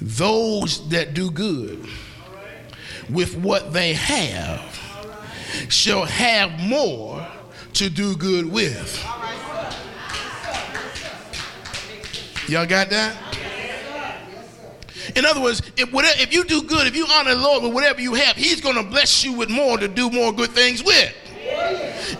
Those 0.00 0.88
that 0.90 1.14
do 1.14 1.32
good 1.32 1.84
with 3.10 3.36
what 3.36 3.72
they 3.72 3.94
have 3.94 4.87
shall 5.68 6.04
have 6.04 6.58
more 6.60 7.26
to 7.74 7.90
do 7.90 8.16
good 8.16 8.50
with. 8.50 9.04
Y'all 12.48 12.66
got 12.66 12.88
that? 12.90 13.16
In 15.16 15.24
other 15.24 15.40
words, 15.40 15.62
if, 15.76 15.92
whatever, 15.92 16.20
if 16.20 16.32
you 16.32 16.44
do 16.44 16.62
good, 16.62 16.86
if 16.86 16.96
you 16.96 17.06
honor 17.10 17.34
the 17.34 17.40
Lord 17.40 17.62
with 17.62 17.72
whatever 17.72 18.00
you 18.00 18.14
have, 18.14 18.36
He's 18.36 18.60
going 18.60 18.76
to 18.76 18.82
bless 18.82 19.24
you 19.24 19.32
with 19.32 19.50
more 19.50 19.78
to 19.78 19.88
do 19.88 20.10
more 20.10 20.32
good 20.32 20.50
things 20.50 20.82
with. 20.82 21.14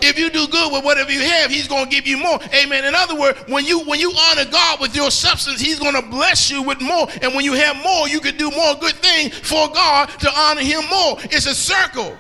If 0.01 0.19
you 0.19 0.31
do 0.31 0.47
good 0.49 0.73
with 0.73 0.85
whatever 0.85 1.11
you 1.11 1.21
have, 1.21 1.51
He's 1.51 1.69
going 1.69 1.85
to 1.85 1.91
give 1.91 2.07
you 2.07 2.19
more. 2.19 2.39
Amen. 2.55 2.85
In 2.85 2.95
other 2.95 3.19
words, 3.19 3.39
when 3.49 3.65
you 3.65 3.81
when 3.81 4.01
you 4.01 4.13
honor 4.13 4.45
God 4.51 4.81
with 4.81 4.95
your 4.95 5.11
substance, 5.11 5.61
He's 5.61 5.79
going 5.79 5.95
to 5.95 6.03
bless 6.03 6.51
you 6.51 6.63
with 6.63 6.81
more. 6.81 7.09
And 7.23 7.35
when 7.35 7.45
you 7.45 7.55
have 7.55 7.77
more, 7.83 8.09
you 8.09 8.21
can 8.21 8.37
do 8.37 8.51
more 8.51 8.75
good 8.77 8.95
things 8.95 9.35
for 9.35 9.69
God 9.69 10.09
to 10.21 10.31
honor 10.35 10.63
Him 10.63 10.83
more. 10.91 11.19
It's 11.25 11.47
a 11.47 11.55
circle. 11.55 12.17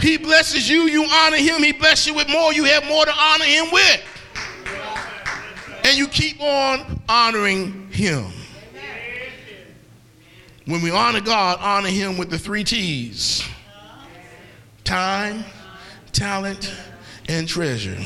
He 0.00 0.16
blesses 0.16 0.68
you, 0.68 0.82
you 0.82 1.04
honor 1.04 1.36
him, 1.36 1.62
he 1.62 1.72
blesses 1.72 2.06
you 2.06 2.14
with 2.14 2.28
more, 2.28 2.52
you 2.52 2.64
have 2.64 2.84
more 2.86 3.04
to 3.04 3.12
honor 3.12 3.44
him 3.44 3.66
with. 3.72 4.02
And 5.84 5.96
you 5.96 6.08
keep 6.08 6.40
on 6.40 7.02
honoring 7.08 7.88
him. 7.90 8.26
When 10.66 10.82
we 10.82 10.90
honor 10.90 11.20
God, 11.20 11.58
honor 11.60 11.88
him 11.88 12.16
with 12.16 12.30
the 12.30 12.38
three 12.38 12.64
T's 12.64 13.44
time, 14.84 15.44
talent, 16.12 16.72
and 17.28 17.48
treasure. 17.48 17.98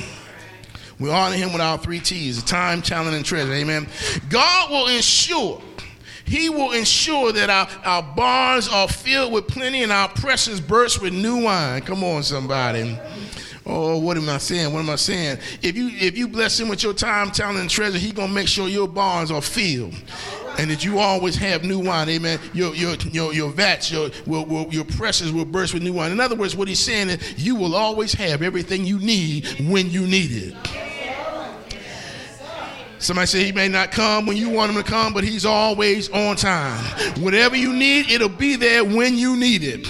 We 0.98 1.10
honor 1.10 1.36
him 1.36 1.52
with 1.52 1.60
our 1.60 1.76
three 1.78 2.00
T's 2.00 2.42
time, 2.42 2.80
talent, 2.80 3.16
and 3.16 3.24
treasure. 3.24 3.52
Amen. 3.52 3.88
God 4.28 4.70
will 4.70 4.88
ensure 4.88 5.62
he 6.24 6.48
will 6.48 6.72
ensure 6.72 7.32
that 7.32 7.50
our, 7.50 7.68
our 7.84 8.02
barns 8.14 8.68
are 8.68 8.88
filled 8.88 9.32
with 9.32 9.46
plenty 9.46 9.82
and 9.82 9.92
our 9.92 10.08
presses 10.08 10.60
burst 10.60 11.02
with 11.02 11.12
new 11.12 11.44
wine. 11.44 11.82
Come 11.82 12.02
on, 12.02 12.22
somebody. 12.22 12.98
Oh, 13.66 13.98
what 13.98 14.16
am 14.16 14.28
I 14.28 14.38
saying? 14.38 14.72
What 14.72 14.80
am 14.80 14.90
I 14.90 14.96
saying? 14.96 15.38
If 15.62 15.74
you 15.76 15.88
if 15.92 16.18
you 16.18 16.28
bless 16.28 16.60
him 16.60 16.68
with 16.68 16.82
your 16.82 16.92
time, 16.92 17.30
talent, 17.30 17.60
and 17.60 17.70
treasure, 17.70 17.96
he's 17.96 18.12
gonna 18.12 18.32
make 18.32 18.46
sure 18.48 18.68
your 18.68 18.88
barns 18.88 19.30
are 19.30 19.40
filled. 19.40 19.94
And 20.56 20.70
that 20.70 20.84
you 20.84 21.00
always 21.00 21.34
have 21.36 21.64
new 21.64 21.80
wine, 21.80 22.08
amen. 22.10 22.38
Your 22.52 22.74
your 22.74 22.94
your, 23.10 23.32
your 23.32 23.50
vats, 23.50 23.90
your 23.90 24.10
will, 24.26 24.68
your 24.70 24.84
presses 24.84 25.32
will 25.32 25.46
burst 25.46 25.72
with 25.72 25.82
new 25.82 25.94
wine. 25.94 26.12
In 26.12 26.20
other 26.20 26.36
words, 26.36 26.54
what 26.54 26.68
he's 26.68 26.78
saying 26.78 27.08
is 27.08 27.44
you 27.44 27.54
will 27.56 27.74
always 27.74 28.12
have 28.12 28.42
everything 28.42 28.84
you 28.84 28.98
need 28.98 29.46
when 29.68 29.90
you 29.90 30.06
need 30.06 30.30
it. 30.30 30.83
Somebody 33.04 33.26
said 33.26 33.44
he 33.44 33.52
may 33.52 33.68
not 33.68 33.92
come 33.92 34.24
when 34.24 34.38
you 34.38 34.48
want 34.48 34.70
him 34.70 34.82
to 34.82 34.90
come, 34.90 35.12
but 35.12 35.24
he's 35.24 35.44
always 35.44 36.08
on 36.08 36.36
time. 36.36 36.82
Whatever 37.22 37.54
you 37.54 37.70
need, 37.74 38.10
it'll 38.10 38.30
be 38.30 38.56
there 38.56 38.82
when 38.82 39.18
you 39.18 39.36
need 39.36 39.62
it. 39.62 39.86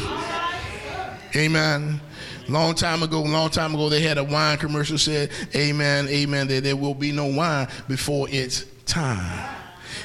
Amen. 1.37 2.01
Long 2.49 2.75
time 2.75 3.05
ago, 3.05 3.23
long 3.23 3.51
time 3.51 3.73
ago, 3.73 3.89
they 3.89 4.01
had 4.01 4.19
a 4.19 4.25
wine 4.25 4.59
commercial 4.59 4.99
said, 4.99 5.31
Amen, 5.55 6.09
amen, 6.09 6.49
that 6.49 6.65
there 6.65 6.75
will 6.75 6.93
be 6.93 7.13
no 7.13 7.27
wine 7.27 7.69
before 7.87 8.27
it's 8.31 8.65
time. 8.85 9.54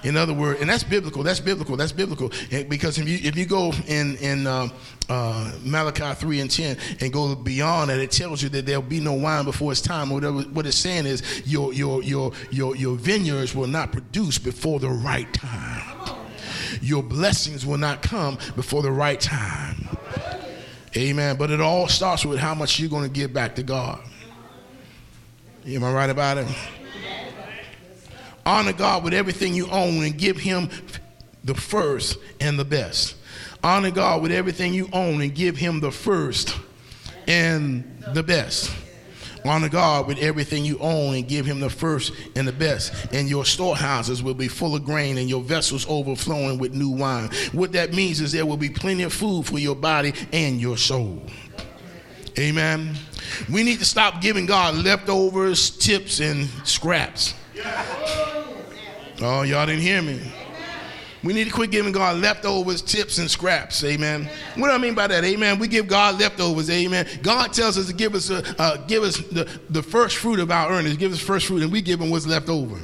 In 0.04 0.18
other 0.18 0.34
words, 0.34 0.62
and 0.62 0.70
that's 0.70 0.84
biblical. 0.84 1.24
That's 1.24 1.40
biblical. 1.40 1.76
That's 1.76 1.92
biblical. 1.92 2.32
Because 2.68 2.98
if 2.98 3.08
you 3.08 3.20
if 3.22 3.36
you 3.36 3.46
go 3.46 3.72
in 3.88 4.16
in 4.18 4.48
uh, 4.48 4.70
uh, 5.10 5.52
Malachi 5.64 6.14
three 6.16 6.40
and 6.40 6.50
ten 6.50 6.78
and 7.02 7.12
go 7.12 7.36
beyond 7.36 7.90
that, 7.90 8.00
it 8.00 8.12
tells 8.12 8.42
you 8.42 8.50
that 8.50 8.66
there'll 8.66 8.82
be 8.82 9.00
no 9.00 9.14
wine 9.14 9.46
before 9.46 9.72
it's 9.72 9.82
time. 9.82 10.10
Whatever 10.10 10.42
what 10.42 10.66
it's 10.66 10.78
saying 10.78 11.06
is 11.06 11.44
your 11.46 11.74
your 11.74 12.04
your 12.04 12.32
your 12.52 12.76
your 12.76 12.96
vineyards 12.96 13.56
will 13.56 13.68
not 13.68 13.92
produce 13.92 14.38
before 14.38 14.80
the 14.80 14.90
right 14.90 15.32
time. 15.34 16.18
your 16.82 17.04
blessings 17.04 17.66
will 17.66 17.78
not 17.78 18.02
come 18.02 18.38
before 18.56 18.82
the 18.82 18.92
right 18.92 19.20
time. 19.20 19.88
Amen. 20.98 21.38
But 21.38 21.52
it 21.52 21.62
all 21.62 21.88
starts 21.88 22.26
with 22.26 22.40
how 22.40 22.56
much 22.56 22.80
you're 22.80 22.90
going 22.90 23.04
to 23.04 23.10
give 23.10 23.34
back 23.34 23.56
to 23.56 23.64
God. 23.64 24.02
Am 25.68 25.84
I 25.84 25.92
right 25.92 26.10
about 26.10 26.38
it? 26.40 26.48
Honor 28.46 28.74
God 28.74 29.04
with 29.04 29.14
everything 29.14 29.54
you 29.54 29.68
own 29.70 30.04
and 30.04 30.18
give 30.18 30.38
Him 30.38 30.70
the 31.44 31.56
first 31.56 32.18
and 32.40 32.60
the 32.60 32.66
best. 32.66 33.16
Honor 33.64 33.92
God 33.92 34.22
with 34.22 34.32
everything 34.32 34.74
you 34.74 34.90
own 34.94 35.22
and 35.22 35.34
give 35.34 35.58
Him 35.58 35.80
the 35.80 35.92
first 35.92 36.58
and 37.28 38.04
the 38.14 38.24
best. 38.24 38.72
Honor 39.46 39.70
God 39.70 40.08
with 40.08 40.18
everything 40.20 40.66
you 40.66 40.78
own 40.80 41.16
and 41.16 41.28
give 41.28 41.46
him 41.46 41.60
the 41.60 41.70
first 41.70 42.14
and 42.36 42.48
the 42.48 42.52
best. 42.52 43.14
And 43.14 43.30
your 43.30 43.46
storehouses 43.46 44.22
will 44.22 44.34
be 44.34 44.48
full 44.48 44.76
of 44.76 44.84
grain 44.84 45.18
and 45.18 45.30
your 45.30 45.42
vessels 45.42 45.86
overflowing 45.88 46.58
with 46.58 46.74
new 46.74 46.90
wine. 46.90 47.30
What 47.54 47.72
that 47.74 47.94
means 47.94 48.20
is 48.20 48.32
there 48.32 48.46
will 48.46 48.58
be 48.58 48.70
plenty 48.70 49.04
of 49.04 49.14
food 49.14 49.46
for 49.46 49.60
your 49.60 49.76
body 49.76 50.14
and 50.34 50.60
your 50.60 50.78
soul. 50.78 51.24
Amen. 52.38 52.96
We 53.52 53.64
need 53.64 53.80
to 53.80 53.86
stop 53.86 54.22
giving 54.22 54.46
God 54.46 54.76
leftovers, 54.76 55.70
tips, 55.70 56.20
and 56.20 56.48
scraps. 56.64 57.34
Oh, 59.22 59.42
y'all 59.42 59.66
didn't 59.66 59.82
hear 59.82 60.02
me. 60.02 60.20
We 61.22 61.34
need 61.34 61.46
to 61.46 61.52
quit 61.52 61.72
giving 61.72 61.92
God 61.92 62.18
leftovers, 62.20 62.82
tips, 62.82 63.18
and 63.18 63.30
scraps. 63.30 63.84
Amen. 63.84 64.30
What 64.56 64.70
do 64.70 64.74
I 64.74 64.78
mean 64.78 64.96
by 64.96 65.08
that? 65.08 65.26
Amen. 65.26 65.60
We 65.60 65.68
give 65.68 65.88
God 65.88 66.18
leftovers. 66.20 66.70
Amen. 66.70 67.06
God 67.22 67.52
tells 67.52 67.78
us 67.78 67.88
to 67.88 67.94
give 67.94 68.16
us 68.16 68.30
a, 68.30 68.44
uh, 68.62 68.78
give 68.88 69.04
us 69.04 69.18
the, 69.18 69.60
the 69.70 69.84
first 69.84 70.16
fruit 70.16 70.40
of 70.40 70.50
our 70.50 70.72
earnings. 70.72 70.96
Give 70.96 71.12
us 71.12 71.20
first 71.20 71.48
fruit, 71.48 71.62
and 71.62 71.72
we 71.72 71.82
give 71.82 72.00
him 72.00 72.10
what's 72.10 72.26
left 72.26 72.48
over. 72.48 72.80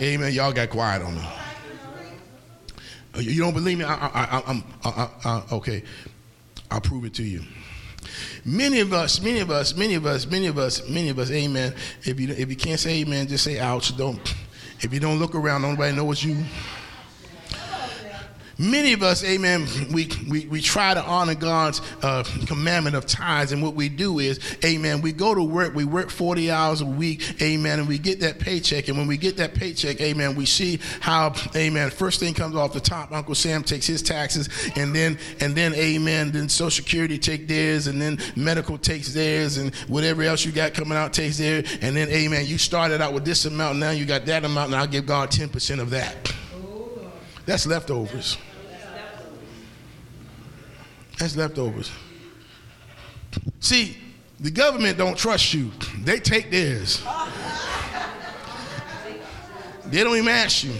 Amen. 0.00 0.32
Y'all 0.32 0.52
got 0.52 0.68
quiet 0.68 1.02
on 1.02 1.14
me. 1.14 1.22
You 3.18 3.40
don't 3.40 3.54
believe 3.54 3.78
me? 3.78 3.84
I, 3.84 4.42
am 4.46 4.64
okay. 5.52 5.82
I'll 6.70 6.80
prove 6.80 7.04
it 7.06 7.14
to 7.14 7.22
you. 7.22 7.42
Many 8.44 8.80
of 8.80 8.92
us, 8.92 9.20
many 9.20 9.40
of 9.40 9.50
us, 9.50 9.74
many 9.76 9.94
of 9.94 10.06
us, 10.06 10.26
many 10.26 10.46
of 10.46 10.58
us, 10.58 10.88
many 10.88 11.08
of 11.08 11.18
us, 11.18 11.30
amen. 11.30 11.74
If 12.02 12.18
you, 12.18 12.30
if 12.30 12.48
you 12.48 12.56
can't 12.56 12.80
say 12.80 13.00
amen, 13.00 13.26
just 13.28 13.44
say 13.44 13.58
ouch. 13.58 13.96
Don't, 13.96 14.34
if 14.80 14.92
you 14.92 15.00
don't 15.00 15.18
look 15.18 15.34
around, 15.34 15.62
nobody 15.62 15.94
knows 15.94 16.24
you. 16.24 16.36
Many 18.60 18.92
of 18.92 19.02
us, 19.02 19.24
amen, 19.24 19.66
we, 19.90 20.10
we, 20.28 20.44
we 20.44 20.60
try 20.60 20.92
to 20.92 21.02
honor 21.02 21.34
God's 21.34 21.80
uh, 22.02 22.22
commandment 22.46 22.94
of 22.94 23.06
tithes, 23.06 23.52
and 23.52 23.62
what 23.62 23.74
we 23.74 23.88
do 23.88 24.18
is, 24.18 24.38
amen, 24.62 25.00
we 25.00 25.12
go 25.12 25.34
to 25.34 25.42
work, 25.42 25.74
we 25.74 25.86
work 25.86 26.10
40 26.10 26.50
hours 26.50 26.82
a 26.82 26.84
week, 26.84 27.40
amen, 27.40 27.78
and 27.78 27.88
we 27.88 27.96
get 27.96 28.20
that 28.20 28.38
paycheck. 28.38 28.88
And 28.88 28.98
when 28.98 29.06
we 29.06 29.16
get 29.16 29.38
that 29.38 29.54
paycheck, 29.54 29.98
amen, 30.02 30.34
we 30.34 30.44
see 30.44 30.78
how, 31.00 31.32
amen, 31.56 31.88
first 31.88 32.20
thing 32.20 32.34
comes 32.34 32.54
off 32.54 32.74
the 32.74 32.80
top, 32.80 33.12
Uncle 33.12 33.34
Sam 33.34 33.62
takes 33.62 33.86
his 33.86 34.02
taxes, 34.02 34.50
and 34.76 34.94
then, 34.94 35.18
and 35.40 35.54
then, 35.54 35.72
amen, 35.72 36.30
then 36.30 36.50
Social 36.50 36.84
Security 36.84 37.16
take 37.16 37.48
theirs, 37.48 37.86
and 37.86 37.98
then 37.98 38.18
medical 38.36 38.76
takes 38.76 39.14
theirs, 39.14 39.56
and 39.56 39.74
whatever 39.88 40.22
else 40.22 40.44
you 40.44 40.52
got 40.52 40.74
coming 40.74 40.98
out 40.98 41.14
takes 41.14 41.38
theirs, 41.38 41.78
and 41.80 41.96
then, 41.96 42.10
amen, 42.10 42.44
you 42.44 42.58
started 42.58 43.00
out 43.00 43.14
with 43.14 43.24
this 43.24 43.46
amount, 43.46 43.78
now 43.78 43.90
you 43.90 44.04
got 44.04 44.26
that 44.26 44.44
amount, 44.44 44.66
and 44.66 44.74
I'll 44.74 44.86
give 44.86 45.06
God 45.06 45.30
10% 45.30 45.80
of 45.80 45.88
that. 45.88 46.30
That's 47.46 47.66
leftovers. 47.66 48.36
That's 51.20 51.36
leftovers. 51.36 51.92
See, 53.60 53.98
the 54.40 54.50
government 54.50 54.96
don't 54.96 55.18
trust 55.18 55.52
you. 55.52 55.70
They 56.02 56.18
take 56.18 56.50
theirs. 56.50 57.04
They 59.84 60.02
don't 60.02 60.16
even 60.16 60.28
ask 60.28 60.64
you. 60.64 60.72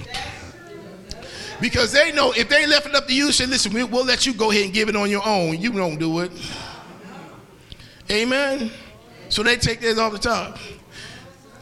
Because 1.60 1.92
they 1.92 2.10
know 2.12 2.32
if 2.32 2.48
they 2.48 2.66
left 2.66 2.86
it 2.86 2.94
up 2.94 3.06
to 3.06 3.14
you, 3.14 3.32
say, 3.32 3.44
listen, 3.44 3.70
we'll 3.90 4.06
let 4.06 4.24
you 4.24 4.32
go 4.32 4.50
ahead 4.50 4.64
and 4.64 4.72
give 4.72 4.88
it 4.88 4.96
on 4.96 5.10
your 5.10 5.26
own. 5.28 5.60
You 5.60 5.72
don't 5.72 5.98
do 5.98 6.20
it. 6.20 6.32
Amen. 8.10 8.70
So 9.28 9.42
they 9.42 9.56
take 9.56 9.80
theirs 9.80 9.98
off 9.98 10.12
the 10.12 10.18
top. 10.18 10.58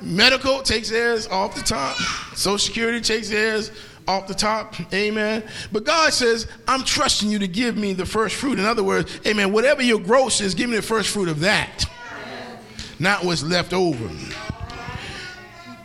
Medical 0.00 0.62
takes 0.62 0.88
theirs 0.88 1.26
off 1.26 1.56
the 1.56 1.62
top. 1.62 1.96
Social 2.36 2.58
Security 2.58 3.00
takes 3.00 3.28
theirs 3.28 3.72
off 4.08 4.26
the 4.26 4.34
top. 4.34 4.74
Amen. 4.92 5.44
But 5.70 5.84
God 5.84 6.12
says, 6.12 6.48
I'm 6.66 6.82
trusting 6.82 7.30
you 7.30 7.38
to 7.38 7.46
give 7.46 7.76
me 7.76 7.92
the 7.92 8.06
first 8.06 8.34
fruit. 8.34 8.58
In 8.58 8.64
other 8.64 8.82
words, 8.82 9.20
amen, 9.26 9.52
whatever 9.52 9.82
your 9.82 10.00
gross 10.00 10.40
is, 10.40 10.54
give 10.54 10.70
me 10.70 10.76
the 10.76 10.82
first 10.82 11.10
fruit 11.10 11.28
of 11.28 11.40
that, 11.40 11.84
not 12.98 13.24
what's 13.24 13.42
left 13.44 13.72
over. 13.72 14.10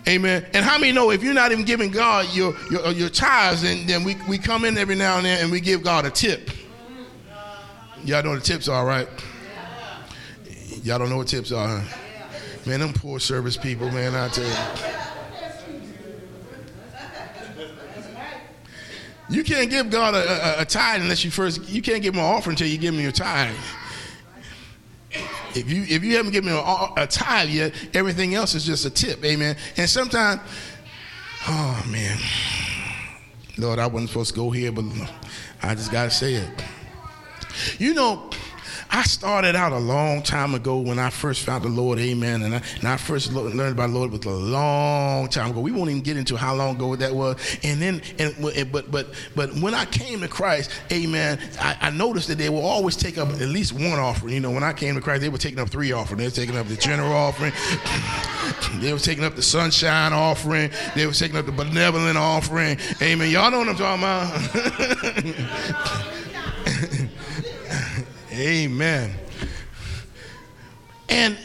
Amen. 0.07 0.45
And 0.53 0.65
how 0.65 0.77
many 0.77 0.91
know 0.91 1.11
if 1.11 1.23
you're 1.23 1.33
not 1.33 1.51
even 1.51 1.63
giving 1.63 1.91
God 1.91 2.33
your, 2.33 2.55
your, 2.69 2.85
uh, 2.87 2.91
your 2.91 3.09
tithes, 3.09 3.61
then, 3.61 3.85
then 3.85 4.03
we, 4.03 4.17
we 4.27 4.37
come 4.37 4.65
in 4.65 4.77
every 4.77 4.95
now 4.95 5.17
and 5.17 5.25
then 5.25 5.41
and 5.41 5.51
we 5.51 5.61
give 5.61 5.83
God 5.83 6.05
a 6.05 6.09
tip. 6.09 6.49
Y'all 8.03 8.21
know 8.21 8.31
what 8.31 8.39
the 8.39 8.45
tips 8.45 8.67
are, 8.67 8.85
right? 8.85 9.07
Y'all 10.83 10.99
don't 10.99 11.09
know 11.09 11.17
what 11.17 11.27
tips 11.27 11.53
are, 11.53 11.79
huh? 11.79 11.97
Man, 12.65 12.81
them 12.81 12.93
poor 12.93 13.19
service 13.19 13.55
people, 13.55 13.89
man, 13.91 14.15
I 14.15 14.27
tell 14.29 14.45
you. 14.45 15.12
You 19.33 19.43
can't 19.43 19.69
give 19.69 19.89
God 19.89 20.13
a, 20.13 20.59
a, 20.59 20.61
a 20.61 20.65
tithe 20.65 21.01
unless 21.01 21.25
you 21.25 21.31
first, 21.31 21.67
you 21.67 21.81
can't 21.81 22.03
give 22.03 22.13
him 22.13 22.19
an 22.19 22.25
offering 22.25 22.53
until 22.53 22.67
you 22.67 22.77
give 22.77 22.93
him 22.93 22.99
your 22.99 23.11
tithe. 23.11 23.55
If 25.55 25.71
you 25.71 25.83
if 25.83 26.03
you 26.03 26.17
haven't 26.17 26.31
given 26.31 26.51
him 26.51 26.57
a, 26.57 26.93
a 26.97 27.07
tithe 27.07 27.49
yet, 27.49 27.73
everything 27.95 28.35
else 28.35 28.53
is 28.53 28.63
just 28.63 28.85
a 28.85 28.89
tip. 28.91 29.23
Amen. 29.25 29.55
And 29.77 29.89
sometimes, 29.89 30.41
oh 31.47 31.85
man, 31.89 32.17
Lord, 33.57 33.79
I 33.79 33.87
wasn't 33.87 34.09
supposed 34.09 34.31
to 34.31 34.35
go 34.35 34.51
here, 34.51 34.71
but 34.71 34.85
I 35.61 35.73
just 35.73 35.91
gotta 35.91 36.11
say 36.11 36.35
it. 36.35 36.63
You 37.79 37.93
know, 37.93 38.29
I 38.95 39.01
started 39.01 39.55
out 39.55 39.71
a 39.71 39.79
long 39.79 40.21
time 40.21 40.53
ago 40.53 40.77
when 40.77 40.99
I 40.99 41.09
first 41.09 41.43
found 41.43 41.63
the 41.63 41.69
Lord, 41.69 41.97
amen. 41.97 42.43
And 42.43 42.53
I, 42.53 42.61
and 42.75 42.87
I 42.87 42.97
first 42.97 43.33
learned 43.33 43.71
about 43.71 43.87
the 43.87 43.95
Lord 43.95 44.11
was 44.11 44.23
a 44.23 44.29
long 44.29 45.27
time 45.29 45.49
ago. 45.49 45.61
We 45.61 45.71
won't 45.71 45.89
even 45.89 46.03
get 46.03 46.15
into 46.15 46.37
how 46.37 46.53
long 46.53 46.75
ago 46.75 46.95
that 46.95 47.11
was. 47.11 47.57
And 47.63 47.81
then, 47.81 48.03
and 48.19 48.35
but 48.71 48.91
but 48.91 49.07
but 49.35 49.51
when 49.55 49.73
I 49.73 49.85
came 49.85 50.21
to 50.21 50.27
Christ, 50.27 50.69
amen, 50.91 51.39
I, 51.59 51.75
I 51.81 51.89
noticed 51.89 52.27
that 52.27 52.37
they 52.37 52.49
will 52.49 52.63
always 52.63 52.95
take 52.95 53.17
up 53.17 53.29
at 53.29 53.39
least 53.39 53.73
one 53.73 53.97
offering. 53.97 54.35
You 54.35 54.41
know, 54.41 54.51
when 54.51 54.63
I 54.63 54.73
came 54.73 54.93
to 54.93 55.01
Christ, 55.01 55.21
they 55.21 55.29
were 55.29 55.39
taking 55.39 55.57
up 55.57 55.69
three 55.69 55.91
offerings. 55.91 56.19
They 56.19 56.27
were 56.27 56.45
taking 56.45 56.55
up 56.55 56.67
the 56.67 56.75
general 56.75 57.13
offering, 57.13 57.51
they 58.79 58.93
were 58.93 58.99
taking 58.99 59.23
up 59.23 59.35
the 59.35 59.41
sunshine 59.41 60.13
offering, 60.13 60.69
they 60.95 61.07
were 61.07 61.13
taking 61.13 61.37
up 61.37 61.47
the 61.47 61.51
benevolent 61.51 62.19
offering. 62.19 62.77
Amen. 63.01 63.31
Y'all 63.31 63.49
know 63.49 63.57
what 63.57 63.69
I'm 63.69 63.75
talking 63.75 64.03
about. 66.03 66.13
Amen. 68.33 69.11
And 71.09 71.37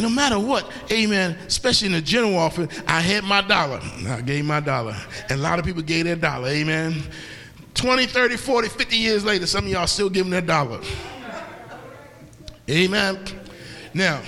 no 0.00 0.08
matter 0.08 0.38
what, 0.38 0.70
amen, 0.92 1.36
especially 1.46 1.86
in 1.86 1.92
the 1.92 2.00
general 2.00 2.36
offering, 2.36 2.68
I 2.86 3.00
had 3.00 3.24
my 3.24 3.40
dollar. 3.40 3.80
I 4.08 4.20
gave 4.20 4.44
my 4.44 4.60
dollar. 4.60 4.96
And 5.28 5.40
a 5.40 5.42
lot 5.42 5.58
of 5.58 5.64
people 5.64 5.82
gave 5.82 6.04
their 6.04 6.16
dollar, 6.16 6.48
amen. 6.48 7.02
20, 7.74 8.06
30, 8.06 8.36
40, 8.36 8.68
50 8.68 8.96
years 8.96 9.24
later, 9.24 9.46
some 9.46 9.64
of 9.64 9.70
y'all 9.70 9.86
still 9.86 10.10
giving 10.10 10.30
their 10.30 10.40
dollar. 10.40 10.80
Amen. 12.68 13.18
Now, 13.94 14.20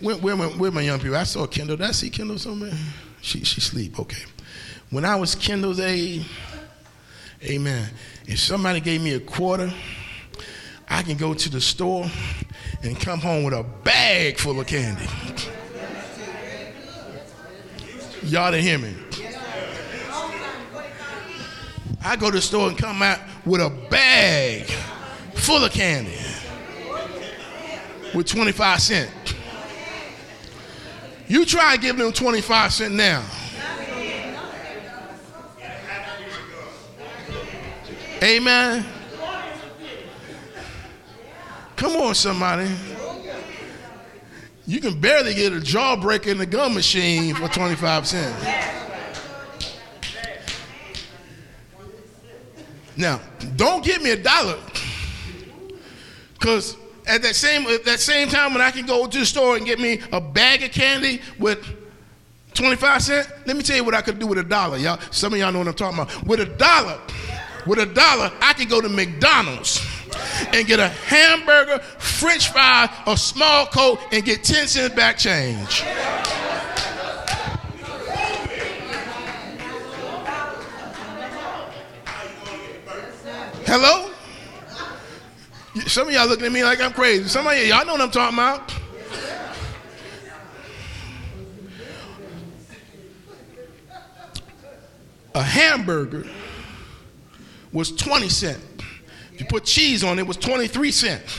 where, 0.00 0.16
where, 0.16 0.36
where 0.36 0.70
my 0.70 0.82
young 0.82 0.98
people? 0.98 1.16
I 1.16 1.24
saw 1.24 1.46
Kendall. 1.46 1.76
Did 1.76 1.86
I 1.86 1.92
see 1.92 2.10
Kendall 2.10 2.38
somewhere? 2.38 2.72
She, 3.22 3.44
she 3.44 3.60
sleep, 3.60 3.98
okay. 3.98 4.24
When 4.90 5.04
I 5.04 5.16
was 5.16 5.34
Kendall's 5.34 5.80
age, 5.80 6.24
amen, 7.42 7.90
if 8.26 8.38
somebody 8.38 8.80
gave 8.80 9.02
me 9.02 9.14
a 9.14 9.20
quarter, 9.20 9.72
I 10.88 11.02
can 11.02 11.16
go 11.16 11.34
to 11.34 11.50
the 11.50 11.60
store 11.60 12.08
and 12.82 12.98
come 12.98 13.18
home 13.18 13.44
with 13.44 13.54
a 13.54 13.62
bag 13.62 14.38
full 14.38 14.60
of 14.60 14.66
candy. 14.66 15.06
Y'all 18.22 18.50
didn't 18.50 18.64
hear 18.64 18.78
me. 18.78 18.94
I 22.04 22.16
go 22.16 22.30
to 22.30 22.36
the 22.36 22.42
store 22.42 22.68
and 22.68 22.78
come 22.78 23.02
out 23.02 23.18
with 23.44 23.60
a 23.60 23.70
bag 23.90 24.64
full 25.34 25.64
of 25.64 25.72
candy 25.72 26.16
with 28.14 28.26
25 28.26 28.80
cents. 28.80 29.34
You 31.28 31.44
try 31.44 31.76
giving 31.76 32.04
them 32.04 32.12
25 32.12 32.72
cents 32.72 32.94
now. 32.94 33.24
Amen. 38.22 38.84
Come 41.76 41.96
on, 41.96 42.14
somebody. 42.14 42.70
You 44.66 44.80
can 44.80 44.98
barely 44.98 45.34
get 45.34 45.52
a 45.52 45.56
jawbreaker 45.56 46.28
in 46.28 46.38
the 46.38 46.46
gum 46.46 46.74
machine 46.74 47.34
for 47.34 47.48
25 47.48 48.06
cents. 48.06 48.46
Now, 52.96 53.20
don't 53.56 53.84
give 53.84 54.02
me 54.02 54.10
a 54.10 54.16
dollar. 54.16 54.58
Because 56.34 56.76
at 57.06 57.22
that 57.22 57.36
same, 57.36 57.66
at 57.66 57.84
that 57.84 58.00
same 58.00 58.28
time 58.28 58.54
when 58.54 58.62
I 58.62 58.70
can 58.70 58.86
go 58.86 59.06
to 59.06 59.18
the 59.18 59.26
store 59.26 59.56
and 59.56 59.66
get 59.66 59.78
me 59.78 60.00
a 60.10 60.20
bag 60.20 60.62
of 60.62 60.72
candy 60.72 61.20
with 61.38 61.64
25 62.54 63.02
cents? 63.02 63.28
Let 63.44 63.56
me 63.56 63.62
tell 63.62 63.76
you 63.76 63.84
what 63.84 63.94
I 63.94 64.00
could 64.00 64.18
do 64.18 64.26
with 64.26 64.38
a 64.38 64.44
dollar, 64.44 64.78
y'all. 64.78 64.98
Some 65.10 65.34
of 65.34 65.38
y'all 65.38 65.52
know 65.52 65.58
what 65.58 65.68
I'm 65.68 65.74
talking 65.74 66.00
about. 66.00 66.26
With 66.26 66.40
a 66.40 66.46
dollar, 66.46 66.98
with 67.66 67.78
a 67.78 67.86
dollar, 67.86 68.32
I 68.40 68.52
can 68.52 68.68
go 68.68 68.80
to 68.80 68.88
McDonald's 68.88 69.84
and 70.52 70.66
get 70.66 70.78
a 70.78 70.88
hamburger, 70.88 71.78
french 71.98 72.50
fry, 72.50 72.90
a 73.06 73.16
small 73.16 73.66
coke, 73.66 74.00
and 74.12 74.24
get 74.24 74.44
10 74.44 74.68
cents 74.68 74.94
back 74.94 75.18
change. 75.18 75.82
Hello? 83.66 84.12
Some 85.86 86.08
of 86.08 86.14
y'all 86.14 86.28
looking 86.28 86.46
at 86.46 86.52
me 86.52 86.62
like 86.62 86.80
I'm 86.80 86.92
crazy. 86.92 87.28
Some 87.28 87.46
of 87.46 87.58
y'all 87.58 87.84
know 87.84 87.92
what 87.92 88.00
I'm 88.00 88.10
talking 88.10 88.38
about. 88.38 88.72
A 95.34 95.42
hamburger 95.42 96.24
was 97.76 97.92
20 97.92 98.30
cents. 98.30 98.64
If 99.34 99.40
you 99.40 99.46
put 99.46 99.64
cheese 99.64 100.02
on 100.02 100.18
it, 100.18 100.22
it 100.22 100.26
was 100.26 100.38
23 100.38 100.90
cents. 100.90 101.38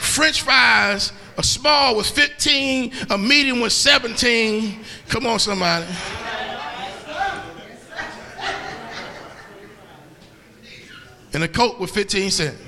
French 0.00 0.42
fries, 0.42 1.12
a 1.38 1.44
small 1.44 1.94
was 1.94 2.10
15, 2.10 2.92
a 3.08 3.16
medium 3.16 3.60
was 3.60 3.72
17. 3.72 4.84
Come 5.08 5.26
on, 5.26 5.38
somebody. 5.38 5.86
And 11.32 11.44
a 11.44 11.48
Coke 11.48 11.78
was 11.78 11.92
15 11.92 12.32
cents. 12.32 12.58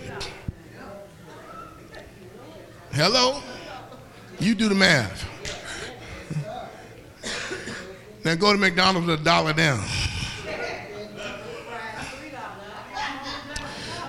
Hello? 2.93 3.43
You 4.39 4.55
do 4.55 4.69
the 4.69 4.77
math. 4.77 5.29
Now 8.25 8.37
go 8.37 8.53
to 8.53 8.59
McDonald's 8.59 9.09
with 9.09 9.21
a 9.21 9.25
dollar 9.25 9.53
down. 9.53 9.85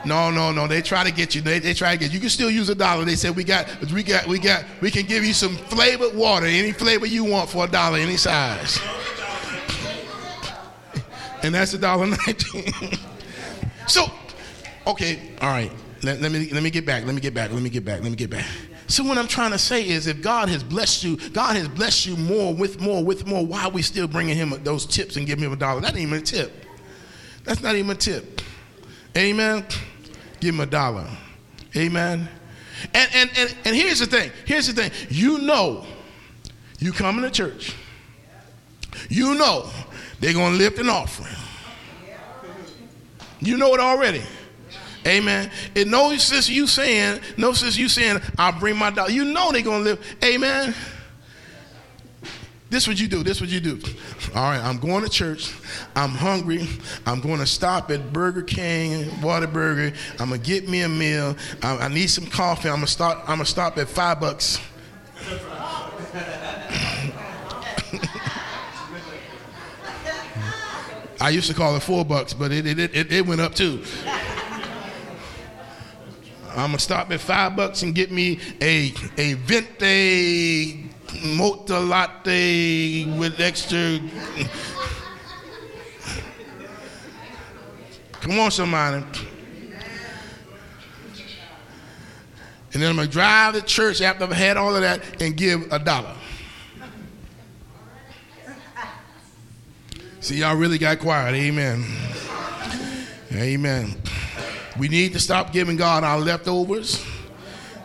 No, 0.06 0.30
no, 0.32 0.52
no. 0.52 0.68
They 0.68 0.82
try 0.82 1.04
to 1.04 1.12
get 1.12 1.34
you. 1.34 1.42
They, 1.42 1.60
they 1.60 1.74
try 1.74 1.94
to 1.94 2.00
get 2.00 2.10
you. 2.10 2.16
You 2.16 2.20
can 2.20 2.30
still 2.30 2.50
use 2.50 2.70
a 2.70 2.76
dollar. 2.76 3.06
They 3.06 3.16
said 3.16 3.36
we 3.36 3.44
got, 3.44 3.68
we 3.92 4.04
got, 4.04 4.28
we 4.28 4.40
got, 4.40 4.66
we 4.82 4.92
can 4.92 5.06
give 5.06 5.24
you 5.24 5.34
some 5.34 5.56
flavored 5.56 6.16
water, 6.16 6.46
any 6.46 6.72
flavor 6.72 7.06
you 7.06 7.24
want 7.24 7.50
for 7.50 7.66
a 7.66 7.68
dollar, 7.68 7.98
any 7.98 8.18
size. 8.18 8.80
And 11.44 11.54
that's 11.54 11.74
a 11.74 11.78
dollar 11.78 12.08
nineteen. 12.08 12.72
so, 13.88 14.06
okay, 14.88 15.34
all 15.42 15.50
right. 15.50 15.70
Let, 16.02 16.22
let 16.22 16.32
me 16.32 16.50
let 16.52 16.64
me 16.64 16.70
get 16.70 16.86
back. 16.86 17.06
Let 17.06 17.14
me 17.14 17.20
get 17.20 17.34
back. 17.34 17.52
Let 17.52 17.62
me 17.62 17.70
get 17.70 17.84
back. 17.84 18.02
Let 18.02 18.10
me 18.10 18.16
get 18.16 18.30
back. 18.30 18.46
So 18.88 19.04
what 19.04 19.18
I'm 19.18 19.28
trying 19.28 19.52
to 19.52 19.58
say 19.58 19.86
is, 19.86 20.08
if 20.08 20.22
God 20.22 20.48
has 20.48 20.64
blessed 20.64 21.04
you, 21.04 21.18
God 21.32 21.58
has 21.58 21.68
blessed 21.68 22.06
you 22.06 22.16
more 22.16 22.54
with 22.54 22.80
more 22.80 23.04
with 23.04 23.28
more. 23.28 23.46
Why 23.46 23.66
are 23.66 23.70
we 23.70 23.82
still 23.82 24.08
bringing 24.08 24.38
Him 24.38 24.58
those 24.64 24.86
tips 24.86 25.18
and 25.18 25.28
giving 25.28 25.44
Him 25.44 25.52
a 25.52 25.58
dollar? 25.58 25.82
That 25.82 25.90
ain't 25.90 26.08
even 26.08 26.20
a 26.20 26.22
tip. 26.22 26.54
That's 27.44 27.62
not 27.62 27.76
even 27.76 27.92
a 27.92 27.96
tip. 27.96 28.42
Amen 29.18 29.66
give 30.44 30.56
him 30.56 30.62
a 30.62 30.66
dollar. 30.66 31.08
Amen. 31.76 32.28
And, 32.94 33.10
and, 33.16 33.30
and, 33.38 33.56
and 33.66 33.76
here's 33.76 34.00
the 34.00 34.06
thing. 34.06 34.32
Here's 34.46 34.68
the 34.68 34.74
thing. 34.74 34.92
You 35.10 35.40
know, 35.40 35.86
you 36.80 36.92
come 36.92 37.22
to 37.22 37.32
church. 37.32 37.74
You 39.10 39.36
know 39.36 39.70
they're 40.20 40.34
going 40.34 40.54
to 40.54 40.58
lift 40.58 40.78
an 40.80 40.90
offering. 40.90 41.34
You 43.40 43.58
know 43.58 43.74
it 43.74 43.80
already. 43.80 44.22
Amen. 45.06 45.52
It 45.76 45.88
no 45.88 46.16
sense 46.18 46.48
you 46.48 46.66
saying, 46.66 47.20
no 47.36 47.52
sense 47.54 47.78
you 47.78 47.90
saying, 47.90 48.20
I'll 48.38 48.58
bring 48.58 48.78
my 48.78 48.90
dollar. 48.90 49.10
You 49.10 49.26
know 49.26 49.52
they're 49.52 49.62
to 49.84 49.90
lift. 49.92 50.24
Amen. 50.24 50.74
This 52.74 52.88
what 52.88 53.00
you 53.00 53.08
do. 53.08 53.22
This 53.22 53.40
what 53.40 53.52
you 53.52 53.60
do. 53.60 53.80
All 54.34 54.50
right, 54.50 54.60
I'm 54.60 54.80
going 54.80 55.04
to 55.04 55.10
church. 55.10 55.54
I'm 55.96 56.10
hungry. 56.10 56.68
I'm 57.06 57.22
going 57.22 57.38
to 57.38 57.46
stop 57.46 57.92
at 57.92 58.12
Burger 58.12 58.42
King, 58.42 59.04
Whataburger. 59.22 59.96
I'm 60.20 60.30
gonna 60.30 60.40
get 60.40 60.68
me 60.68 60.82
a 60.82 60.90
meal. 60.90 61.38
I, 61.62 61.78
I 61.78 61.88
need 61.88 62.08
some 62.08 62.26
coffee. 62.26 62.70
I'm 62.70 62.78
gonna 62.78 62.88
start. 62.88 63.20
I'm 63.28 63.38
gonna 63.38 63.46
stop 63.46 63.78
at 63.78 63.88
five 63.88 64.20
bucks. 64.20 64.60
I 71.22 71.30
used 71.30 71.48
to 71.50 71.54
call 71.54 71.76
it 71.76 71.84
four 71.84 72.04
bucks, 72.04 72.34
but 72.34 72.52
it, 72.52 72.66
it, 72.66 72.80
it, 72.80 73.12
it 73.14 73.24
went 73.28 73.40
up 73.40 73.54
too. 73.54 73.84
I'm 76.50 76.70
gonna 76.70 76.80
stop 76.80 77.12
at 77.12 77.20
five 77.20 77.56
bucks 77.56 77.84
and 77.84 77.94
get 77.94 78.12
me 78.12 78.40
a 78.64 78.92
a 79.20 79.34
venti 79.36 80.90
mocha 81.24 81.80
latte 81.80 83.06
with 83.18 83.40
extra. 83.40 84.00
Come 88.22 88.40
on, 88.40 88.52
somebody. 88.52 89.04
And 92.74 92.82
then 92.82 92.90
I'm 92.90 92.96
gonna 92.96 93.08
drive 93.08 93.54
to 93.54 93.62
church 93.62 94.02
after 94.02 94.24
I've 94.24 94.32
had 94.32 94.58
all 94.58 94.76
of 94.76 94.82
that 94.82 95.22
and 95.22 95.38
give 95.38 95.72
a 95.72 95.78
dollar. 95.78 96.16
See, 100.22 100.38
y'all 100.38 100.56
really 100.56 100.78
got 100.78 101.00
quiet. 101.00 101.36
Amen. 101.36 101.86
Amen. 103.34 103.96
We 104.80 104.88
need 104.88 105.14
to 105.14 105.20
stop 105.20 105.52
giving 105.52 105.76
God 105.76 106.04
our 106.04 106.18
leftovers, 106.18 107.06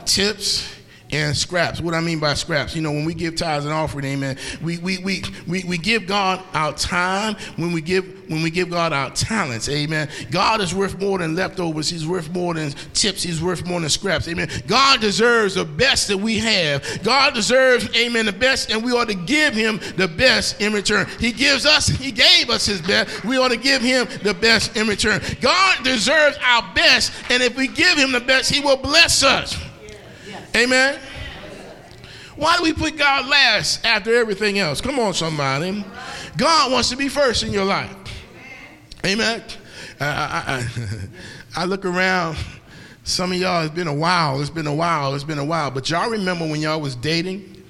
tips, 0.04 0.77
and 1.10 1.36
scraps. 1.36 1.80
What 1.80 1.94
I 1.94 2.00
mean 2.00 2.18
by 2.18 2.34
scraps, 2.34 2.74
you 2.74 2.82
know, 2.82 2.92
when 2.92 3.04
we 3.04 3.14
give 3.14 3.36
tithes 3.36 3.64
and 3.64 3.72
offering, 3.72 4.04
amen, 4.04 4.36
we, 4.62 4.78
we, 4.78 4.98
we, 4.98 5.22
we, 5.46 5.64
we 5.64 5.78
give 5.78 6.06
God 6.06 6.42
our 6.52 6.72
time 6.74 7.36
when 7.56 7.72
we 7.72 7.80
give 7.80 8.18
when 8.28 8.42
we 8.42 8.50
give 8.50 8.70
God 8.70 8.92
our 8.92 9.10
talents, 9.10 9.68
amen. 9.68 10.08
God 10.30 10.60
is 10.60 10.74
worth 10.74 11.00
more 11.00 11.18
than 11.18 11.34
leftovers, 11.34 11.88
He's 11.88 12.06
worth 12.06 12.30
more 12.30 12.54
than 12.54 12.70
tips, 12.92 13.22
He's 13.22 13.42
worth 13.42 13.66
more 13.66 13.80
than 13.80 13.88
scraps, 13.88 14.28
amen. 14.28 14.50
God 14.66 15.00
deserves 15.00 15.54
the 15.54 15.64
best 15.64 16.08
that 16.08 16.18
we 16.18 16.38
have. 16.38 17.02
God 17.02 17.34
deserves, 17.34 17.88
amen, 17.96 18.26
the 18.26 18.32
best, 18.32 18.70
and 18.70 18.84
we 18.84 18.92
ought 18.92 19.08
to 19.08 19.14
give 19.14 19.54
Him 19.54 19.80
the 19.96 20.08
best 20.08 20.60
in 20.60 20.72
return. 20.72 21.06
He 21.18 21.32
gives 21.32 21.64
us, 21.64 21.88
He 21.88 22.12
gave 22.12 22.50
us 22.50 22.66
His 22.66 22.82
best. 22.82 23.24
We 23.24 23.38
ought 23.38 23.48
to 23.48 23.56
give 23.56 23.82
Him 23.82 24.06
the 24.22 24.34
best 24.34 24.76
in 24.76 24.86
return. 24.86 25.20
God 25.40 25.82
deserves 25.82 26.38
our 26.42 26.74
best, 26.74 27.12
and 27.30 27.42
if 27.42 27.56
we 27.56 27.66
give 27.66 27.96
Him 27.96 28.12
the 28.12 28.20
best, 28.20 28.52
He 28.52 28.60
will 28.60 28.76
bless 28.76 29.22
us. 29.22 29.56
Amen. 30.58 30.98
Why 32.34 32.56
do 32.56 32.64
we 32.64 32.72
put 32.72 32.96
God 32.96 33.28
last 33.28 33.84
after 33.84 34.12
everything 34.12 34.58
else? 34.58 34.80
Come 34.80 34.98
on, 34.98 35.14
somebody. 35.14 35.84
God 36.36 36.72
wants 36.72 36.90
to 36.90 36.96
be 36.96 37.08
first 37.08 37.44
in 37.44 37.52
your 37.52 37.64
life. 37.64 37.94
Amen. 39.06 39.44
I, 40.00 40.04
I, 40.04 40.68
I, 41.62 41.64
look 41.64 41.84
around. 41.84 42.36
Some 43.04 43.30
of 43.30 43.38
y'all, 43.38 43.64
it's 43.64 43.74
been 43.74 43.86
a 43.86 43.94
while. 43.94 44.40
It's 44.40 44.50
been 44.50 44.66
a 44.66 44.74
while. 44.74 45.14
It's 45.14 45.22
been 45.22 45.38
a 45.38 45.44
while. 45.44 45.70
But 45.70 45.88
y'all 45.90 46.10
remember 46.10 46.44
when 46.44 46.60
y'all 46.60 46.80
was 46.80 46.96
dating? 46.96 47.62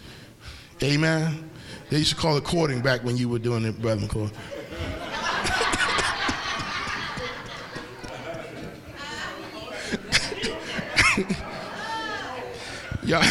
Amen. 0.83 1.51
They 1.91 1.99
used 1.99 2.15
to 2.15 2.17
call 2.17 2.39
it 2.39 2.45
courting 2.45 2.81
back 2.81 3.05
when 3.05 3.19
you 3.19 3.29
were 3.29 3.39
doing 3.39 3.67
it, 3.67 3.81
Brother 3.83 4.07
McCoy. 4.07 4.33
Y'all, 13.09 13.25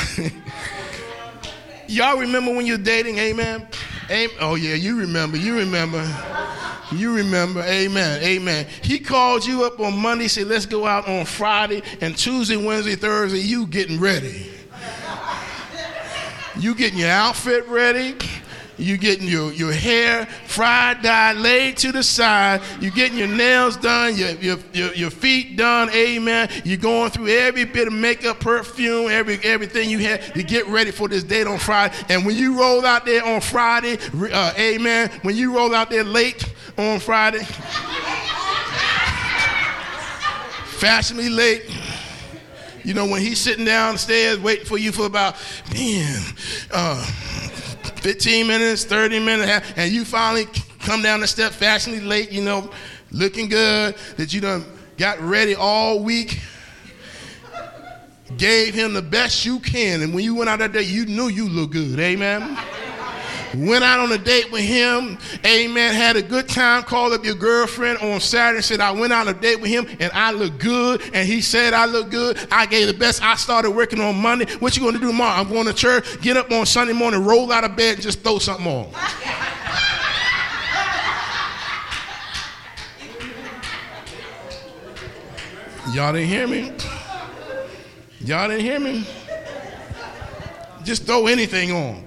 y'all 1.87 2.17
remember 2.17 2.51
when 2.51 2.65
you're 2.65 2.79
dating, 2.79 3.19
amen? 3.19 3.67
amen? 4.09 4.35
Oh, 4.39 4.55
yeah, 4.55 4.73
you 4.73 4.97
remember. 4.97 5.37
You 5.37 5.55
remember. 5.55 6.03
You 6.91 7.15
remember. 7.15 7.61
Amen. 7.61 8.23
Amen. 8.23 8.65
He 8.81 8.97
called 8.97 9.45
you 9.45 9.65
up 9.65 9.79
on 9.79 9.95
Monday, 9.95 10.29
said, 10.29 10.47
let's 10.47 10.65
go 10.65 10.87
out 10.87 11.07
on 11.07 11.25
Friday, 11.25 11.83
and 12.01 12.17
Tuesday, 12.17 12.57
Wednesday, 12.57 12.95
Thursday, 12.95 13.37
you 13.37 13.67
getting 13.67 13.99
ready. 13.99 14.49
You 16.57 16.73
getting 16.73 16.97
your 16.97 17.11
outfit 17.11 17.67
ready 17.67 18.15
you 18.77 18.97
getting 18.97 19.27
your, 19.27 19.51
your 19.51 19.71
hair 19.71 20.25
fried, 20.45 21.01
dyed, 21.01 21.37
laid 21.37 21.77
to 21.77 21.91
the 21.91 22.03
side. 22.03 22.61
You're 22.79 22.91
getting 22.91 23.17
your 23.17 23.27
nails 23.27 23.77
done, 23.77 24.15
your, 24.15 24.31
your, 24.31 24.57
your, 24.73 24.93
your 24.93 25.09
feet 25.09 25.57
done. 25.57 25.89
Amen. 25.91 26.49
You're 26.63 26.77
going 26.77 27.11
through 27.11 27.27
every 27.27 27.65
bit 27.65 27.87
of 27.87 27.93
makeup, 27.93 28.39
perfume, 28.39 29.09
every 29.09 29.39
everything 29.43 29.89
you 29.89 29.99
have 29.99 30.33
to 30.33 30.43
get 30.43 30.67
ready 30.67 30.91
for 30.91 31.07
this 31.07 31.23
date 31.23 31.47
on 31.47 31.57
Friday. 31.57 31.95
And 32.09 32.25
when 32.25 32.35
you 32.35 32.59
roll 32.59 32.85
out 32.85 33.05
there 33.05 33.25
on 33.25 33.41
Friday, 33.41 33.97
uh, 34.13 34.53
amen. 34.57 35.11
When 35.23 35.35
you 35.35 35.55
roll 35.55 35.73
out 35.73 35.89
there 35.89 36.03
late 36.03 36.43
on 36.77 36.99
Friday, 36.99 37.43
fashionably 40.65 41.29
late. 41.29 41.63
You 42.83 42.93
know, 42.93 43.05
when 43.05 43.21
he's 43.21 43.37
sitting 43.37 43.65
downstairs 43.65 44.39
waiting 44.39 44.63
for 44.63 44.77
you 44.77 44.93
for 44.93 45.05
about, 45.05 45.35
man, 45.73 46.21
uh, 46.71 47.05
15 48.07 48.47
minutes, 48.47 48.85
30 48.85 49.19
minutes, 49.19 49.73
and 49.75 49.91
you 49.91 50.05
finally 50.05 50.45
come 50.79 51.01
down 51.01 51.19
the 51.19 51.27
steps 51.27 51.57
fashionably 51.57 51.99
late, 51.99 52.31
you 52.31 52.41
know, 52.41 52.71
looking 53.11 53.49
good, 53.49 53.97
that 54.15 54.33
you 54.33 54.39
done 54.39 54.63
got 54.95 55.19
ready 55.19 55.55
all 55.55 56.01
week, 56.01 56.39
gave 58.37 58.73
him 58.73 58.93
the 58.93 59.01
best 59.01 59.45
you 59.45 59.59
can, 59.59 60.01
and 60.03 60.13
when 60.13 60.23
you 60.23 60.35
went 60.35 60.49
out 60.49 60.59
that 60.59 60.71
day, 60.71 60.83
you 60.83 61.05
knew 61.05 61.27
you 61.27 61.49
looked 61.49 61.73
good, 61.73 61.99
amen? 61.99 62.57
Went 63.55 63.83
out 63.83 63.99
on 63.99 64.11
a 64.11 64.17
date 64.17 64.51
with 64.51 64.63
him. 64.63 65.17
Amen. 65.45 65.93
Had 65.93 66.15
a 66.15 66.21
good 66.21 66.49
time. 66.49 66.83
Called 66.83 67.13
up 67.13 67.23
your 67.23 67.35
girlfriend 67.35 67.99
on 67.99 68.19
Saturday. 68.19 68.61
Said, 68.61 68.81
I 68.81 68.91
went 68.91 69.13
out 69.13 69.27
on 69.27 69.35
a 69.35 69.39
date 69.39 69.61
with 69.61 69.69
him 69.69 69.87
and 69.99 70.11
I 70.13 70.31
look 70.31 70.57
good. 70.59 71.01
And 71.13 71.27
he 71.27 71.41
said, 71.41 71.73
I 71.73 71.85
look 71.85 72.09
good. 72.09 72.37
I 72.51 72.65
gave 72.65 72.87
the 72.87 72.93
best. 72.93 73.23
I 73.23 73.35
started 73.35 73.71
working 73.71 73.99
on 73.99 74.15
Monday. 74.15 74.45
What 74.57 74.75
you 74.77 74.91
to 74.91 74.97
do 74.97 75.07
tomorrow? 75.07 75.39
I'm 75.39 75.49
going 75.49 75.65
to 75.65 75.73
church. 75.73 76.21
Get 76.21 76.37
up 76.37 76.51
on 76.51 76.65
Sunday 76.65 76.93
morning, 76.93 77.23
roll 77.23 77.51
out 77.51 77.63
of 77.63 77.75
bed, 77.75 77.95
and 77.95 78.01
just 78.01 78.21
throw 78.21 78.39
something 78.39 78.67
on. 78.67 78.91
Y'all 85.93 86.11
didn't 86.11 86.27
hear 86.27 86.47
me? 86.47 86.73
Y'all 88.19 88.49
didn't 88.49 88.63
hear 88.63 88.79
me? 88.79 89.07
Just 90.83 91.05
throw 91.05 91.27
anything 91.27 91.71
on. 91.71 92.06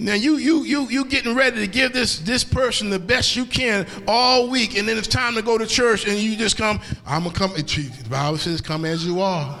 Now 0.00 0.14
you 0.14 0.38
you 0.38 0.64
you 0.64 0.88
you 0.88 1.04
getting 1.04 1.34
ready 1.34 1.58
to 1.58 1.66
give 1.66 1.92
this 1.92 2.20
this 2.20 2.42
person 2.42 2.88
the 2.88 2.98
best 2.98 3.36
you 3.36 3.44
can 3.44 3.86
all 4.08 4.48
week, 4.48 4.78
and 4.78 4.88
then 4.88 4.96
it's 4.96 5.06
time 5.06 5.34
to 5.34 5.42
go 5.42 5.58
to 5.58 5.66
church, 5.66 6.08
and 6.08 6.16
you 6.16 6.38
just 6.38 6.56
come. 6.56 6.80
I'm 7.06 7.24
gonna 7.24 7.34
come. 7.34 7.52
The 7.52 8.06
Bible 8.08 8.38
says, 8.38 8.62
"Come 8.62 8.86
as 8.86 9.04
you 9.04 9.20
are." 9.20 9.60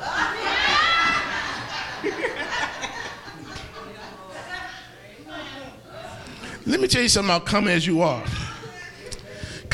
Let 6.66 6.80
me 6.80 6.88
tell 6.88 7.02
you 7.02 7.10
something 7.10 7.28
about 7.34 7.44
come 7.44 7.68
as 7.68 7.86
you 7.86 8.00
are. 8.00 8.24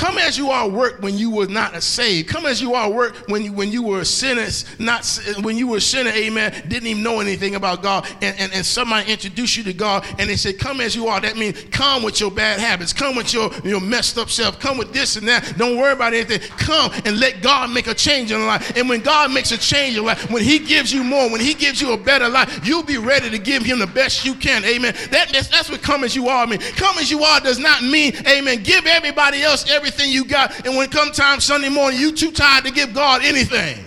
Come 0.07 0.19
as 0.19 0.39
you 0.39 0.51
are 0.53 0.69
work 0.69 1.03
when 1.03 1.19
you 1.19 1.33
were 1.33 1.49
not 1.49 1.75
a 1.75 1.81
saved. 1.81 2.29
Come 2.29 2.47
as 2.47 2.63
you 2.63 2.75
are 2.75 2.89
work 2.89 3.17
when 3.27 3.43
you, 3.43 3.53
when 3.53 3.73
you 3.73 3.83
were 3.83 4.03
a 4.03 4.05
sinner, 4.05 4.47
not 4.79 5.05
when 5.41 5.57
you 5.57 5.67
were 5.67 5.79
a 5.79 5.81
sinner, 5.81 6.11
amen, 6.11 6.53
didn't 6.69 6.87
even 6.87 7.03
know 7.03 7.19
anything 7.19 7.57
about 7.57 7.83
God. 7.83 8.07
And, 8.23 8.39
and, 8.39 8.53
and 8.55 8.65
somebody 8.65 9.11
introduced 9.11 9.57
you 9.57 9.65
to 9.65 9.73
God 9.73 10.07
and 10.21 10.31
they 10.31 10.37
said, 10.37 10.61
Come 10.61 10.81
as 10.81 10.95
you 10.95 11.09
are. 11.09 11.21
That 11.21 11.37
means 11.37 11.61
come 11.73 12.05
with 12.05 12.21
your 12.21 12.31
bad 12.31 12.61
habits. 12.61 12.93
Come 12.93 13.17
with 13.17 13.35
your, 13.35 13.51
your 13.65 13.81
messed 13.81 14.17
up 14.17 14.31
self. 14.31 14.61
Come 14.61 14.79
with 14.79 14.93
this 14.93 15.17
and 15.17 15.27
that. 15.27 15.55
Don't 15.59 15.77
worry 15.77 15.93
about 15.93 16.15
anything. 16.15 16.39
Come 16.57 16.93
and 17.05 17.19
let 17.19 17.43
God 17.43 17.73
make 17.73 17.89
a 17.89 17.95
change 17.95 18.31
in 18.31 18.39
your 18.39 18.47
life. 18.47 18.77
And 18.77 18.89
when 18.89 19.01
God 19.01 19.33
makes 19.33 19.51
a 19.51 19.59
change 19.59 19.97
in 19.97 20.05
your 20.05 20.05
life, 20.05 20.31
when 20.31 20.45
He 20.45 20.61
gives 20.61 20.93
you 20.93 21.03
more, 21.03 21.29
when 21.29 21.41
He 21.41 21.53
gives 21.53 21.83
you 21.83 21.95
a 21.95 21.99
better 21.99 22.29
life, 22.29 22.65
you'll 22.65 22.85
be 22.85 22.99
ready 22.99 23.29
to 23.29 23.39
give 23.41 23.65
Him 23.65 23.81
the 23.81 23.89
best 23.89 24.25
you 24.25 24.37
can. 24.37 24.65
Amen. 24.65 24.95
That, 25.11 25.31
that's, 25.33 25.49
that's 25.49 25.69
what 25.69 25.83
come 25.83 26.05
as 26.05 26.15
you 26.15 26.29
are 26.29 26.45
I 26.45 26.47
mean. 26.47 26.61
Come 26.61 26.97
as 26.99 27.11
you 27.11 27.25
are 27.25 27.41
does 27.41 27.59
not 27.59 27.83
mean, 27.83 28.15
amen, 28.29 28.63
give 28.63 28.87
everybody 28.87 29.43
else 29.43 29.69
everything 29.69 29.96
everything 29.97 30.13
you 30.13 30.25
got, 30.25 30.67
and 30.67 30.77
when 30.77 30.89
come 30.89 31.11
time 31.11 31.41
Sunday 31.41 31.69
morning, 31.69 31.99
you 31.99 32.13
too 32.13 32.31
tired 32.31 32.65
to 32.65 32.71
give 32.71 32.93
God 32.93 33.23
anything. 33.25 33.83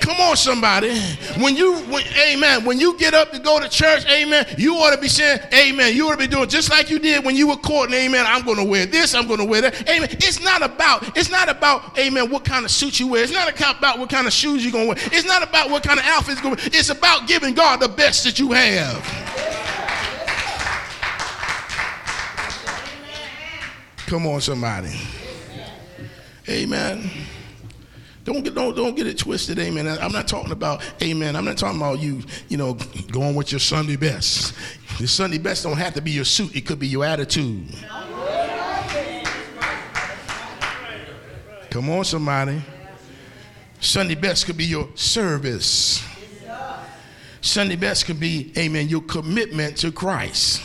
Come 0.00 0.16
on, 0.18 0.36
somebody. 0.36 0.98
When 1.38 1.54
you, 1.54 1.76
when, 1.82 2.02
amen, 2.26 2.64
when 2.64 2.80
you 2.80 2.98
get 2.98 3.14
up 3.14 3.30
to 3.30 3.38
go 3.38 3.60
to 3.60 3.68
church, 3.68 4.04
amen, 4.06 4.44
you 4.58 4.74
ought 4.74 4.94
to 4.94 5.00
be 5.00 5.08
saying, 5.08 5.40
amen. 5.52 5.94
You 5.94 6.08
ought 6.08 6.12
to 6.12 6.16
be 6.16 6.26
doing 6.26 6.48
just 6.48 6.68
like 6.68 6.90
you 6.90 6.98
did 6.98 7.24
when 7.24 7.36
you 7.36 7.46
were 7.46 7.56
courting, 7.56 7.94
amen. 7.94 8.24
I'm 8.26 8.44
going 8.44 8.56
to 8.56 8.64
wear 8.64 8.86
this, 8.86 9.14
I'm 9.14 9.28
going 9.28 9.38
to 9.38 9.44
wear 9.44 9.60
that, 9.60 9.88
amen. 9.88 10.08
It's 10.12 10.40
not 10.40 10.62
about, 10.62 11.16
it's 11.16 11.30
not 11.30 11.48
about, 11.48 11.96
amen, 11.96 12.28
what 12.30 12.44
kind 12.44 12.64
of 12.64 12.72
suit 12.72 12.98
you 12.98 13.06
wear. 13.08 13.22
It's 13.22 13.32
not 13.32 13.48
about 13.56 13.98
what 13.98 14.10
kind 14.10 14.26
of 14.26 14.32
shoes 14.32 14.64
you're 14.64 14.72
going 14.72 14.86
to 14.86 14.94
wear. 14.94 15.12
It's 15.12 15.26
not 15.26 15.46
about 15.46 15.70
what 15.70 15.84
kind 15.84 16.00
of 16.00 16.06
outfits 16.06 16.42
you're 16.42 16.50
going 16.50 16.56
to 16.56 16.62
wear. 16.62 16.80
It's 16.80 16.90
about 16.90 17.28
giving 17.28 17.54
God 17.54 17.78
the 17.78 17.88
best 17.88 18.24
that 18.24 18.38
you 18.38 18.50
have. 18.52 19.29
Come 24.10 24.26
on, 24.26 24.40
somebody. 24.40 24.90
Amen. 26.48 27.08
Don't 28.24 28.42
get 28.42 28.56
don't 28.56 28.74
don't 28.74 28.96
get 28.96 29.06
it 29.06 29.16
twisted, 29.16 29.56
amen. 29.60 29.86
I'm 29.86 30.10
not 30.10 30.26
talking 30.26 30.50
about, 30.50 30.82
amen. 31.00 31.36
I'm 31.36 31.44
not 31.44 31.56
talking 31.56 31.80
about 31.80 32.00
you, 32.00 32.24
you 32.48 32.56
know, 32.56 32.74
going 33.12 33.36
with 33.36 33.52
your 33.52 33.60
Sunday 33.60 33.94
best. 33.94 34.52
The 34.98 35.06
Sunday 35.06 35.38
best 35.38 35.62
don't 35.62 35.76
have 35.76 35.94
to 35.94 36.02
be 36.02 36.10
your 36.10 36.24
suit, 36.24 36.56
it 36.56 36.66
could 36.66 36.80
be 36.80 36.88
your 36.88 37.04
attitude. 37.04 37.68
Come 41.70 41.88
on, 41.90 42.04
somebody. 42.04 42.60
Sunday 43.78 44.16
best 44.16 44.44
could 44.44 44.56
be 44.56 44.64
your 44.64 44.88
service. 44.96 46.04
Sunday 47.42 47.76
best 47.76 48.06
could 48.06 48.18
be, 48.18 48.52
amen, 48.58 48.88
your 48.88 49.02
commitment 49.02 49.76
to 49.76 49.92
Christ. 49.92 50.60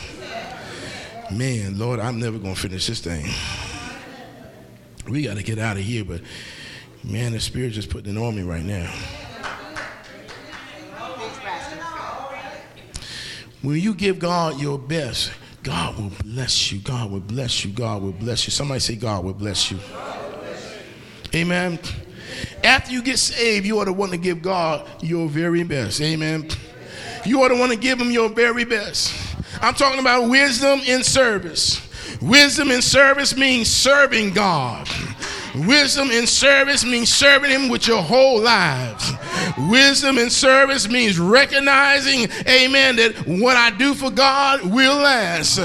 Man, 1.30 1.76
Lord, 1.78 1.98
I'm 1.98 2.20
never 2.20 2.38
going 2.38 2.54
to 2.54 2.60
finish 2.60 2.86
this 2.86 3.00
thing. 3.00 3.26
We 5.08 5.22
got 5.22 5.36
to 5.36 5.42
get 5.42 5.58
out 5.58 5.76
of 5.76 5.82
here, 5.82 6.04
but 6.04 6.20
man, 7.02 7.32
the 7.32 7.40
Spirit 7.40 7.72
just 7.72 7.90
putting 7.90 8.16
it 8.16 8.18
on 8.20 8.36
me 8.36 8.42
right 8.42 8.64
now. 8.64 8.92
When 13.62 13.80
you 13.80 13.94
give 13.94 14.20
God 14.20 14.60
your 14.60 14.78
best, 14.78 15.32
God 15.64 15.98
will 15.98 16.12
bless 16.22 16.70
you. 16.70 16.78
God 16.78 17.10
will 17.10 17.18
bless 17.18 17.64
you. 17.64 17.72
God 17.72 18.02
will 18.02 18.12
bless 18.12 18.46
you. 18.46 18.52
Somebody 18.52 18.78
say, 18.78 18.94
God 18.94 19.24
will 19.24 19.34
bless 19.34 19.72
you. 19.72 19.80
Amen. 21.34 21.80
After 22.62 22.92
you 22.92 23.02
get 23.02 23.18
saved, 23.18 23.66
you 23.66 23.80
ought 23.80 23.86
to 23.86 23.92
want 23.92 24.12
to 24.12 24.18
give 24.18 24.42
God 24.42 24.88
your 25.02 25.28
very 25.28 25.64
best. 25.64 26.00
Amen. 26.00 26.48
You 27.24 27.42
ought 27.42 27.48
to 27.48 27.58
want 27.58 27.72
to 27.72 27.78
give 27.78 28.00
Him 28.00 28.12
your 28.12 28.28
very 28.28 28.64
best. 28.64 29.25
I'm 29.60 29.74
talking 29.74 30.00
about 30.00 30.28
wisdom 30.28 30.80
in 30.80 31.02
service. 31.02 31.80
Wisdom 32.20 32.70
in 32.70 32.82
service 32.82 33.36
means 33.36 33.68
serving 33.68 34.32
God. 34.32 34.88
Wisdom 35.54 36.10
in 36.10 36.26
service 36.26 36.84
means 36.84 37.12
serving 37.12 37.50
Him 37.50 37.68
with 37.68 37.86
your 37.86 38.02
whole 38.02 38.40
lives. 38.40 39.12
Wisdom 39.70 40.18
in 40.18 40.28
service 40.28 40.88
means 40.88 41.18
recognizing, 41.18 42.28
amen, 42.46 42.96
that 42.96 43.14
what 43.26 43.56
I 43.56 43.70
do 43.70 43.94
for 43.94 44.10
God 44.10 44.62
will 44.62 44.96
last. 44.96 45.58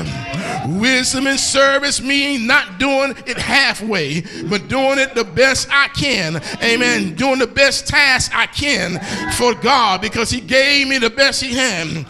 Wisdom 0.67 1.27
in 1.27 1.37
service 1.37 2.01
means 2.01 2.43
not 2.43 2.79
doing 2.79 3.15
it 3.25 3.37
halfway, 3.37 4.21
but 4.49 4.67
doing 4.67 4.99
it 4.99 5.15
the 5.15 5.23
best 5.23 5.67
I 5.71 5.87
can. 5.89 6.41
Amen. 6.63 7.15
Doing 7.15 7.39
the 7.39 7.47
best 7.47 7.87
task 7.87 8.31
I 8.35 8.47
can 8.47 8.99
for 9.33 9.53
God 9.53 10.01
because 10.01 10.29
He 10.29 10.41
gave 10.41 10.87
me 10.87 10.97
the 10.97 11.09
best 11.09 11.41
He 11.41 11.53
had. 11.53 12.05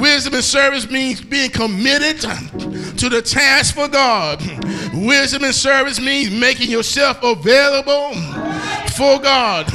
Wisdom 0.00 0.34
in 0.34 0.42
service 0.42 0.90
means 0.90 1.20
being 1.20 1.50
committed 1.50 2.20
to 2.20 3.08
the 3.08 3.22
task 3.22 3.74
for 3.74 3.88
God. 3.88 4.40
Wisdom 4.94 5.44
in 5.44 5.52
service 5.52 6.00
means 6.00 6.30
making 6.30 6.70
yourself 6.70 7.22
available 7.22 8.14
for 8.96 9.18
God. 9.20 9.72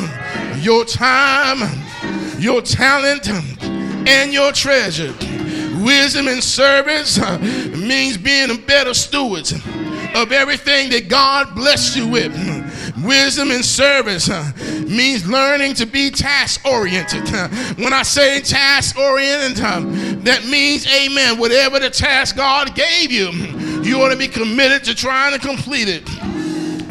Your 0.60 0.86
time, 0.86 1.80
your 2.38 2.62
talent, 2.62 3.30
and 4.08 4.34
your 4.34 4.52
treasure. 4.52 5.14
Wisdom 5.80 6.28
and 6.28 6.44
service 6.44 7.20
means 7.78 8.18
being 8.18 8.52
a 8.52 8.58
better 8.58 8.94
steward 8.94 9.52
of 10.16 10.32
everything 10.32 10.90
that 10.90 11.08
God 11.08 11.56
blessed 11.56 11.96
you 11.96 12.08
with. 12.08 12.34
Wisdom 13.04 13.52
and 13.52 13.64
service 13.64 14.30
means 14.84 15.28
learning 15.28 15.74
to 15.76 15.86
be 15.86 16.10
task 16.10 16.66
oriented. 16.66 17.30
When 17.78 17.94
I 17.94 18.04
say 18.04 18.42
task 18.42 18.98
oriented, 18.98 19.58
that 20.26 20.46
means, 20.46 20.86
amen, 20.88 21.38
whatever 21.38 21.80
the 21.80 21.90
task 21.90 22.36
God 22.36 22.76
gave 22.76 23.12
you, 23.12 23.30
you 23.82 24.02
ought 24.02 24.10
to 24.10 24.18
be 24.18 24.28
committed 24.28 24.84
to 24.86 24.96
trying 24.96 25.34
to 25.34 25.40
complete 25.40 25.88
it. 25.88 26.08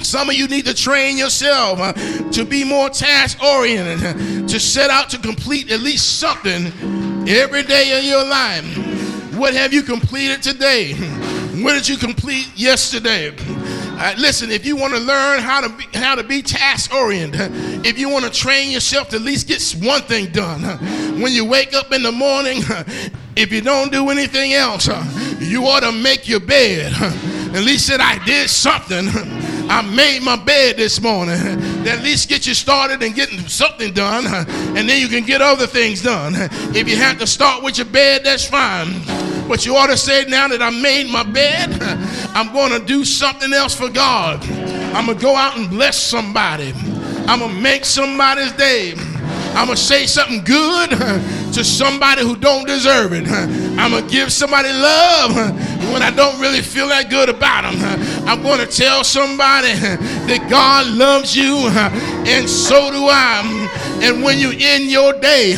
Some 0.03 0.31
of 0.31 0.37
you 0.37 0.47
need 0.49 0.65
to 0.67 0.75
train 0.75 1.19
yourself 1.19 1.81
uh, 1.81 1.93
to 2.31 2.45
be 2.45 2.65
more 2.65 2.89
task 2.89 3.43
oriented, 3.43 4.07
uh, 4.07 4.47
to 4.47 4.61
set 4.61 4.91
out 4.91 5.11
to 5.11 5.19
complete 5.19 5.71
at 5.71 5.81
least 5.81 6.19
something 6.21 6.73
every 7.27 7.63
day 7.63 7.99
of 7.99 8.05
your 8.05 8.25
life. 8.25 8.65
What 9.37 9.55
have 9.55 9.73
you 9.73 9.83
completed 9.83 10.43
today? 10.43 10.95
What 11.63 11.73
did 11.73 11.89
you 11.89 11.97
complete 11.97 12.49
yesterday? 12.57 13.35
Uh, 14.01 14.15
listen, 14.17 14.51
if 14.51 14.65
you 14.65 14.77
want 14.77 14.95
to 14.95 15.01
learn 15.01 15.41
how 15.41 15.61
to 15.61 15.69
be, 15.69 15.85
how 15.99 16.15
to 16.15 16.23
be 16.23 16.41
task 16.41 16.95
oriented, 16.95 17.51
if 17.85 17.99
you 17.99 18.09
want 18.09 18.25
to 18.25 18.31
train 18.31 18.71
yourself 18.71 19.09
to 19.09 19.17
at 19.17 19.23
least 19.23 19.49
get 19.49 19.61
one 19.85 20.03
thing 20.03 20.27
done, 20.27 20.63
when 21.21 21.33
you 21.33 21.45
wake 21.45 21.75
up 21.75 21.93
in 21.93 22.03
the 22.03 22.13
morning, 22.13 22.59
if 23.37 23.51
you 23.51 23.61
don't 23.61 23.91
do 23.91 24.11
anything 24.11 24.53
else, 24.53 24.89
you 25.41 25.67
ought 25.67 25.81
to 25.81 25.91
make 25.91 26.29
your 26.29 26.41
bed. 26.41 26.93
At 27.55 27.65
least 27.65 27.87
said 27.87 28.01
I 28.01 28.25
did 28.25 28.49
something. 28.49 29.09
I 29.69 29.83
made 29.83 30.23
my 30.23 30.37
bed 30.37 30.77
this 30.79 31.01
morning. 31.01 31.37
That 31.85 31.99
at 31.99 32.05
least 32.05 32.29
get 32.29 32.47
you 32.47 32.55
started 32.55 33.03
and 33.03 33.15
getting 33.15 33.41
something 33.49 33.93
done, 33.93 34.27
and 34.77 34.89
then 34.89 35.01
you 35.01 35.09
can 35.09 35.25
get 35.25 35.43
other 35.43 35.67
things 35.67 36.03
done. 36.03 36.35
If 36.75 36.89
you 36.89 36.97
have 36.97 37.19
to 37.19 37.27
start 37.27 37.63
with 37.63 37.79
your 37.79 37.87
bed, 37.87 38.25
that's 38.25 38.47
fine. 38.47 38.89
But 39.49 39.65
you 39.65 39.75
ought 39.77 39.89
to 39.89 39.97
say, 39.97 40.25
now 40.29 40.49
that 40.49 40.63
I 40.63 40.71
made 40.71 41.11
my 41.11 41.23
bed, 41.23 41.71
I'm 42.35 42.53
going 42.53 42.79
to 42.79 42.87
do 42.87 43.05
something 43.05 43.53
else 43.53 43.75
for 43.75 43.89
God. 43.89 44.45
I'm 44.95 45.07
going 45.07 45.19
to 45.19 45.23
go 45.25 45.35
out 45.35 45.57
and 45.57 45.69
bless 45.71 45.97
somebody. 45.97 46.73
I'm 47.27 47.41
going 47.41 47.55
to 47.55 47.61
make 47.61 47.85
somebody's 47.85 48.53
day. 48.53 48.93
I'm 49.55 49.67
going 49.67 49.77
to 49.77 49.83
say 49.83 50.07
something 50.07 50.45
good 50.45 50.91
to 50.91 51.65
somebody 51.65 52.23
who 52.23 52.37
don't 52.37 52.67
deserve 52.67 53.13
it. 53.13 53.27
I'm 53.79 53.93
going 53.93 54.05
to 54.05 54.11
give 54.11 54.33
somebody 54.33 54.73
love 54.73 55.37
when 55.93 56.03
I 56.03 56.11
don't 56.11 56.41
really 56.41 56.63
feel 56.63 56.89
that 56.89 57.09
good 57.09 57.29
about 57.29 57.63
them. 57.63 57.79
I'm 58.27 58.43
going 58.43 58.59
to 58.59 58.67
tell 58.67 59.05
somebody 59.05 59.73
that 59.73 60.47
God 60.51 60.89
loves 60.89 61.37
you, 61.37 61.69
and 62.29 62.51
so 62.51 62.91
do 62.91 63.07
I. 63.07 63.43
Hmm. 63.45 64.03
And 64.03 64.23
when 64.23 64.39
you 64.39 64.53
end 64.53 64.91
your 64.91 65.13
day, 65.13 65.53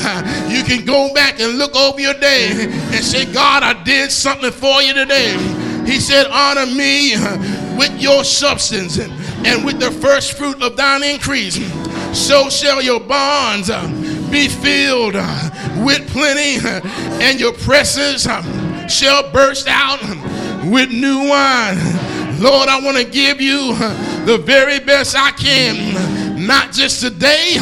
you 0.48 0.62
can 0.64 0.84
go 0.84 1.12
back 1.14 1.40
and 1.40 1.58
look 1.58 1.74
over 1.74 2.00
your 2.00 2.14
day 2.14 2.50
and 2.50 3.04
say, 3.04 3.30
God, 3.30 3.62
I 3.62 3.82
did 3.84 4.10
something 4.10 4.52
for 4.52 4.82
you 4.82 4.94
today. 4.94 5.32
He 5.84 5.98
said, 5.98 6.26
Honor 6.30 6.66
me 6.66 7.16
with 7.76 8.00
your 8.00 8.24
substance 8.24 8.98
and 8.98 9.64
with 9.64 9.80
the 9.80 9.90
first 9.90 10.36
fruit 10.36 10.62
of 10.62 10.76
thine 10.76 11.02
increase. 11.02 11.56
So 12.16 12.50
shall 12.50 12.82
your 12.82 13.00
bonds 13.00 13.70
uh, 13.70 13.86
be 14.30 14.48
filled 14.48 15.14
uh, 15.16 15.50
with 15.84 16.08
plenty, 16.10 16.58
and 17.24 17.40
your 17.40 17.52
presses 17.52 18.26
um, 18.26 18.44
shall 18.88 19.30
burst 19.32 19.66
out 19.68 20.02
um, 20.04 20.70
with 20.70 20.90
new 20.90 21.28
wine. 21.28 21.78
Lord, 22.40 22.68
I 22.68 22.80
want 22.82 22.96
to 22.96 23.04
give 23.04 23.40
you 23.40 23.72
uh, 23.74 24.24
the 24.24 24.38
very 24.38 24.80
best 24.80 25.14
I 25.16 25.30
can, 25.32 26.46
not 26.46 26.72
just 26.72 27.00
today, 27.00 27.58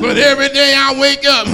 but 0.00 0.16
every 0.16 0.48
day 0.48 0.74
I 0.76 0.98
wake 0.98 1.24
up. 1.26 1.46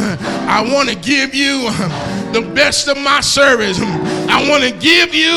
I 0.49 0.62
want 0.73 0.88
to 0.88 0.94
give 0.94 1.35
you 1.35 1.68
um, 1.68 2.33
the 2.33 2.42
best 2.55 2.88
of 2.88 2.99
my 2.99 3.21
service. 3.21 3.79
I 3.81 4.49
want 4.51 4.64
to 4.64 4.71
give 4.71 5.14
you 5.14 5.33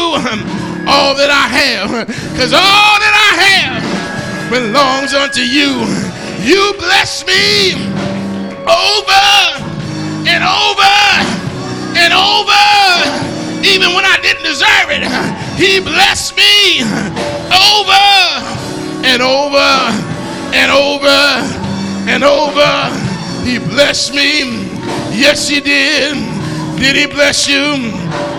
all 0.88 1.16
that 1.16 1.30
I 1.32 1.48
have, 1.48 2.08
because 2.08 2.54
all 2.54 3.00
that 3.00 3.16
I 3.16 3.32
have 3.48 4.50
belongs 4.50 5.14
unto 5.14 5.42
you. 5.42 5.86
You 6.44 6.74
bless 6.80 7.26
me 7.26 7.74
over 8.66 9.71
and 10.32 10.44
over 10.48 10.96
and 12.00 12.14
over, 12.16 12.64
even 13.68 13.94
when 13.94 14.06
I 14.06 14.18
didn't 14.22 14.44
deserve 14.44 14.88
it. 14.88 15.04
He 15.60 15.80
blessed 15.82 16.38
me 16.38 16.82
over 17.52 18.08
and 19.04 19.22
over 19.22 19.72
and 20.56 20.72
over 20.72 21.20
and 22.08 22.24
over. 22.24 22.72
He 23.44 23.60
blessed 23.60 24.14
me. 24.14 24.72
Yes, 25.12 25.50
He 25.50 25.60
did. 25.60 26.16
Did 26.80 26.96
He 26.96 27.08
bless 27.08 27.48
you? 27.48 27.92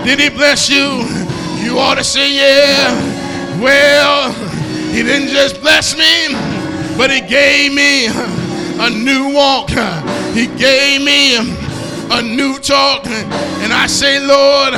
Did 0.03 0.19
He 0.19 0.29
bless 0.29 0.69
you? 0.69 1.05
You 1.63 1.77
ought 1.77 1.95
to 1.95 2.03
say, 2.03 2.33
Yeah. 2.33 2.89
Well, 3.61 4.33
He 4.91 5.03
didn't 5.03 5.29
just 5.29 5.61
bless 5.61 5.95
me, 5.95 6.33
but 6.97 7.11
He 7.11 7.21
gave 7.21 7.71
me 7.71 8.07
a 8.07 8.89
new 8.89 9.31
walk. 9.33 9.69
He 10.33 10.47
gave 10.47 11.03
me 11.03 11.62
a 12.11 12.21
new 12.21 12.59
talk. 12.59 13.05
And 13.07 13.71
I 13.71 13.87
say, 13.87 14.19
Lord, 14.19 14.73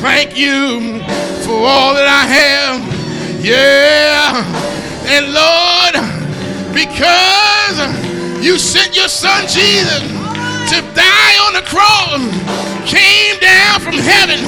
thank 0.00 0.36
you 0.36 1.00
for 1.44 1.56
all 1.66 1.94
that 1.94 2.06
I 2.06 2.24
have. 2.26 2.92
Yeah. 3.44 4.44
And 5.10 5.34
Lord, 5.34 5.94
because 6.74 7.76
you 8.44 8.58
sent 8.58 8.96
your 8.96 9.08
son 9.08 9.42
Jesus 9.48 10.02
to 10.70 10.78
die 10.94 11.36
on 11.46 11.52
the 11.54 11.64
cross, 11.66 12.22
came 12.88 13.38
down 13.40 13.80
from 13.80 13.98
heaven, 13.98 14.40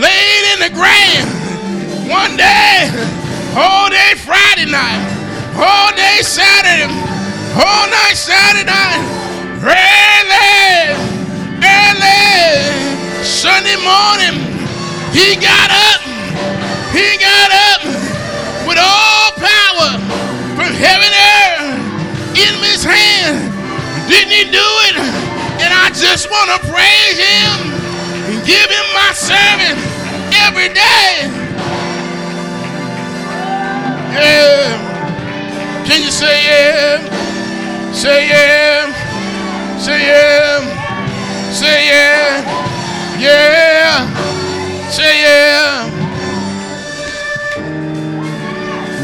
laid 0.00 0.44
in 0.54 0.58
the 0.60 0.72
grave 0.74 1.26
one 2.08 2.36
day, 2.36 2.88
all 3.56 3.88
day 3.90 4.14
Friday 4.16 4.70
night, 4.70 5.02
all 5.56 5.90
day 5.96 6.20
Saturday, 6.22 6.84
all 7.54 7.88
night 7.90 8.14
Saturday 8.14 8.64
night, 8.64 9.18
early 9.64 11.17
early 11.86 13.22
Sunday 13.22 13.78
morning, 13.78 14.36
he 15.14 15.36
got 15.38 15.70
up. 15.70 16.00
He 16.90 17.06
got 17.20 17.50
up 17.70 17.82
with 18.66 18.78
all 18.80 19.30
power 19.36 19.90
from 20.56 20.72
heaven 20.74 21.10
and 21.12 21.52
earth 21.54 21.78
in 22.34 22.52
his 22.64 22.82
hand. 22.82 23.52
Didn't 24.08 24.32
he 24.32 24.44
do 24.50 24.68
it? 24.88 24.96
And 25.60 25.70
I 25.74 25.90
just 25.92 26.30
want 26.30 26.48
to 26.54 26.58
praise 26.70 27.18
him 27.18 27.72
and 28.30 28.46
give 28.46 28.68
him 28.70 28.86
my 28.94 29.12
service 29.12 29.80
every 30.46 30.72
day. 30.72 31.28
Yeah. 34.16 35.84
Can 35.86 36.02
you 36.02 36.10
say 36.10 36.44
yeah? 36.44 37.92
Say 37.92 38.28
yeah. 38.28 39.78
Say 39.78 40.06
yeah. 40.06 40.77
Say 41.52 41.86
yeah. 41.88 43.18
Yeah. 43.18 44.90
Say 44.90 45.22
yeah. 45.22 45.88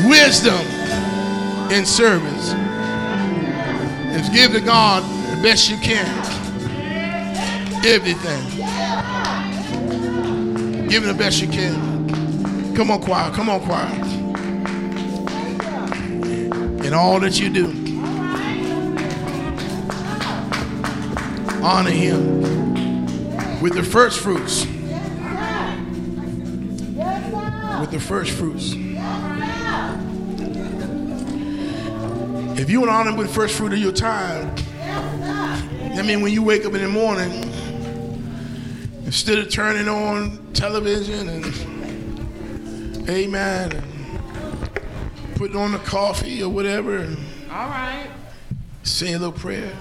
Wisdom 0.08 0.66
in 1.72 1.86
service 1.86 2.52
is 4.14 4.28
give 4.28 4.52
to 4.52 4.60
God 4.60 5.02
the 5.34 5.42
best 5.42 5.70
you 5.70 5.78
can. 5.78 6.06
Everything. 7.84 8.42
Give 10.88 11.02
him 11.02 11.08
the 11.08 11.18
best 11.18 11.40
you 11.40 11.48
can. 11.48 12.74
Come 12.76 12.90
on, 12.90 13.00
choir. 13.02 13.30
Come 13.32 13.48
on, 13.48 13.60
choir. 13.62 13.88
In 16.84 16.92
all 16.92 17.18
that 17.20 17.40
you 17.40 17.50
do. 17.50 17.83
Honor 21.64 21.90
him 21.90 22.42
with 23.62 23.72
the 23.72 23.82
first 23.82 24.20
fruits. 24.20 24.66
With 27.80 27.90
the 27.90 27.98
first 27.98 28.32
fruits. 28.32 28.74
If 32.60 32.68
you 32.68 32.80
want 32.80 32.90
to 32.90 32.94
honor 32.94 33.10
him 33.10 33.16
with 33.16 33.28
the 33.28 33.32
first 33.32 33.56
fruit 33.56 33.72
of 33.72 33.78
your 33.78 33.92
time, 33.92 34.54
I 34.82 36.02
mean, 36.02 36.20
when 36.20 36.34
you 36.34 36.42
wake 36.42 36.66
up 36.66 36.74
in 36.74 36.82
the 36.82 36.88
morning, 36.88 37.32
instead 39.06 39.38
of 39.38 39.50
turning 39.50 39.88
on 39.88 40.52
television 40.52 41.30
and 41.30 41.46
amen, 43.08 43.72
and 43.72 45.36
putting 45.36 45.56
on 45.56 45.72
the 45.72 45.78
coffee 45.78 46.42
or 46.42 46.50
whatever, 46.50 47.08
all 47.50 47.68
right, 47.68 48.10
say 48.82 49.14
a 49.14 49.18
little 49.18 49.32
prayer. 49.32 49.72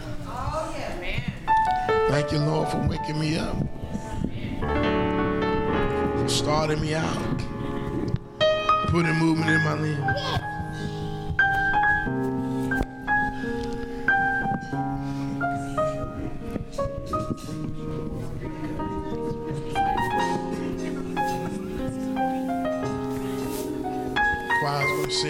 Thank 2.13 2.31
you, 2.31 2.37
Lord, 2.37 2.69
for 2.69 2.77
waking 2.87 3.19
me 3.19 3.39
up, 3.39 3.57
for 6.19 6.29
starting 6.29 6.79
me 6.79 6.93
out, 6.93 7.39
putting 8.89 9.15
movement 9.15 9.49
in 9.49 9.63
my 9.63 9.73
limbs. 9.81 9.97
Choir's 24.61 25.23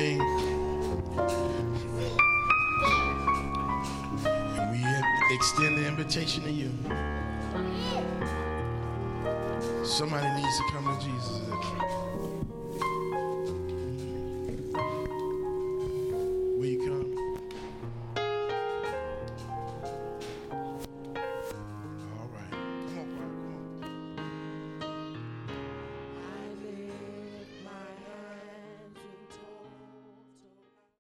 extend 5.34 5.73
invitation 6.15 6.43
to 6.43 6.52
you. 6.52 6.69
Somebody 9.84 10.28
needs 10.41 10.58
to 10.58 10.63
come 10.71 10.86
to 10.86 11.06
Jesus. 11.06 12.43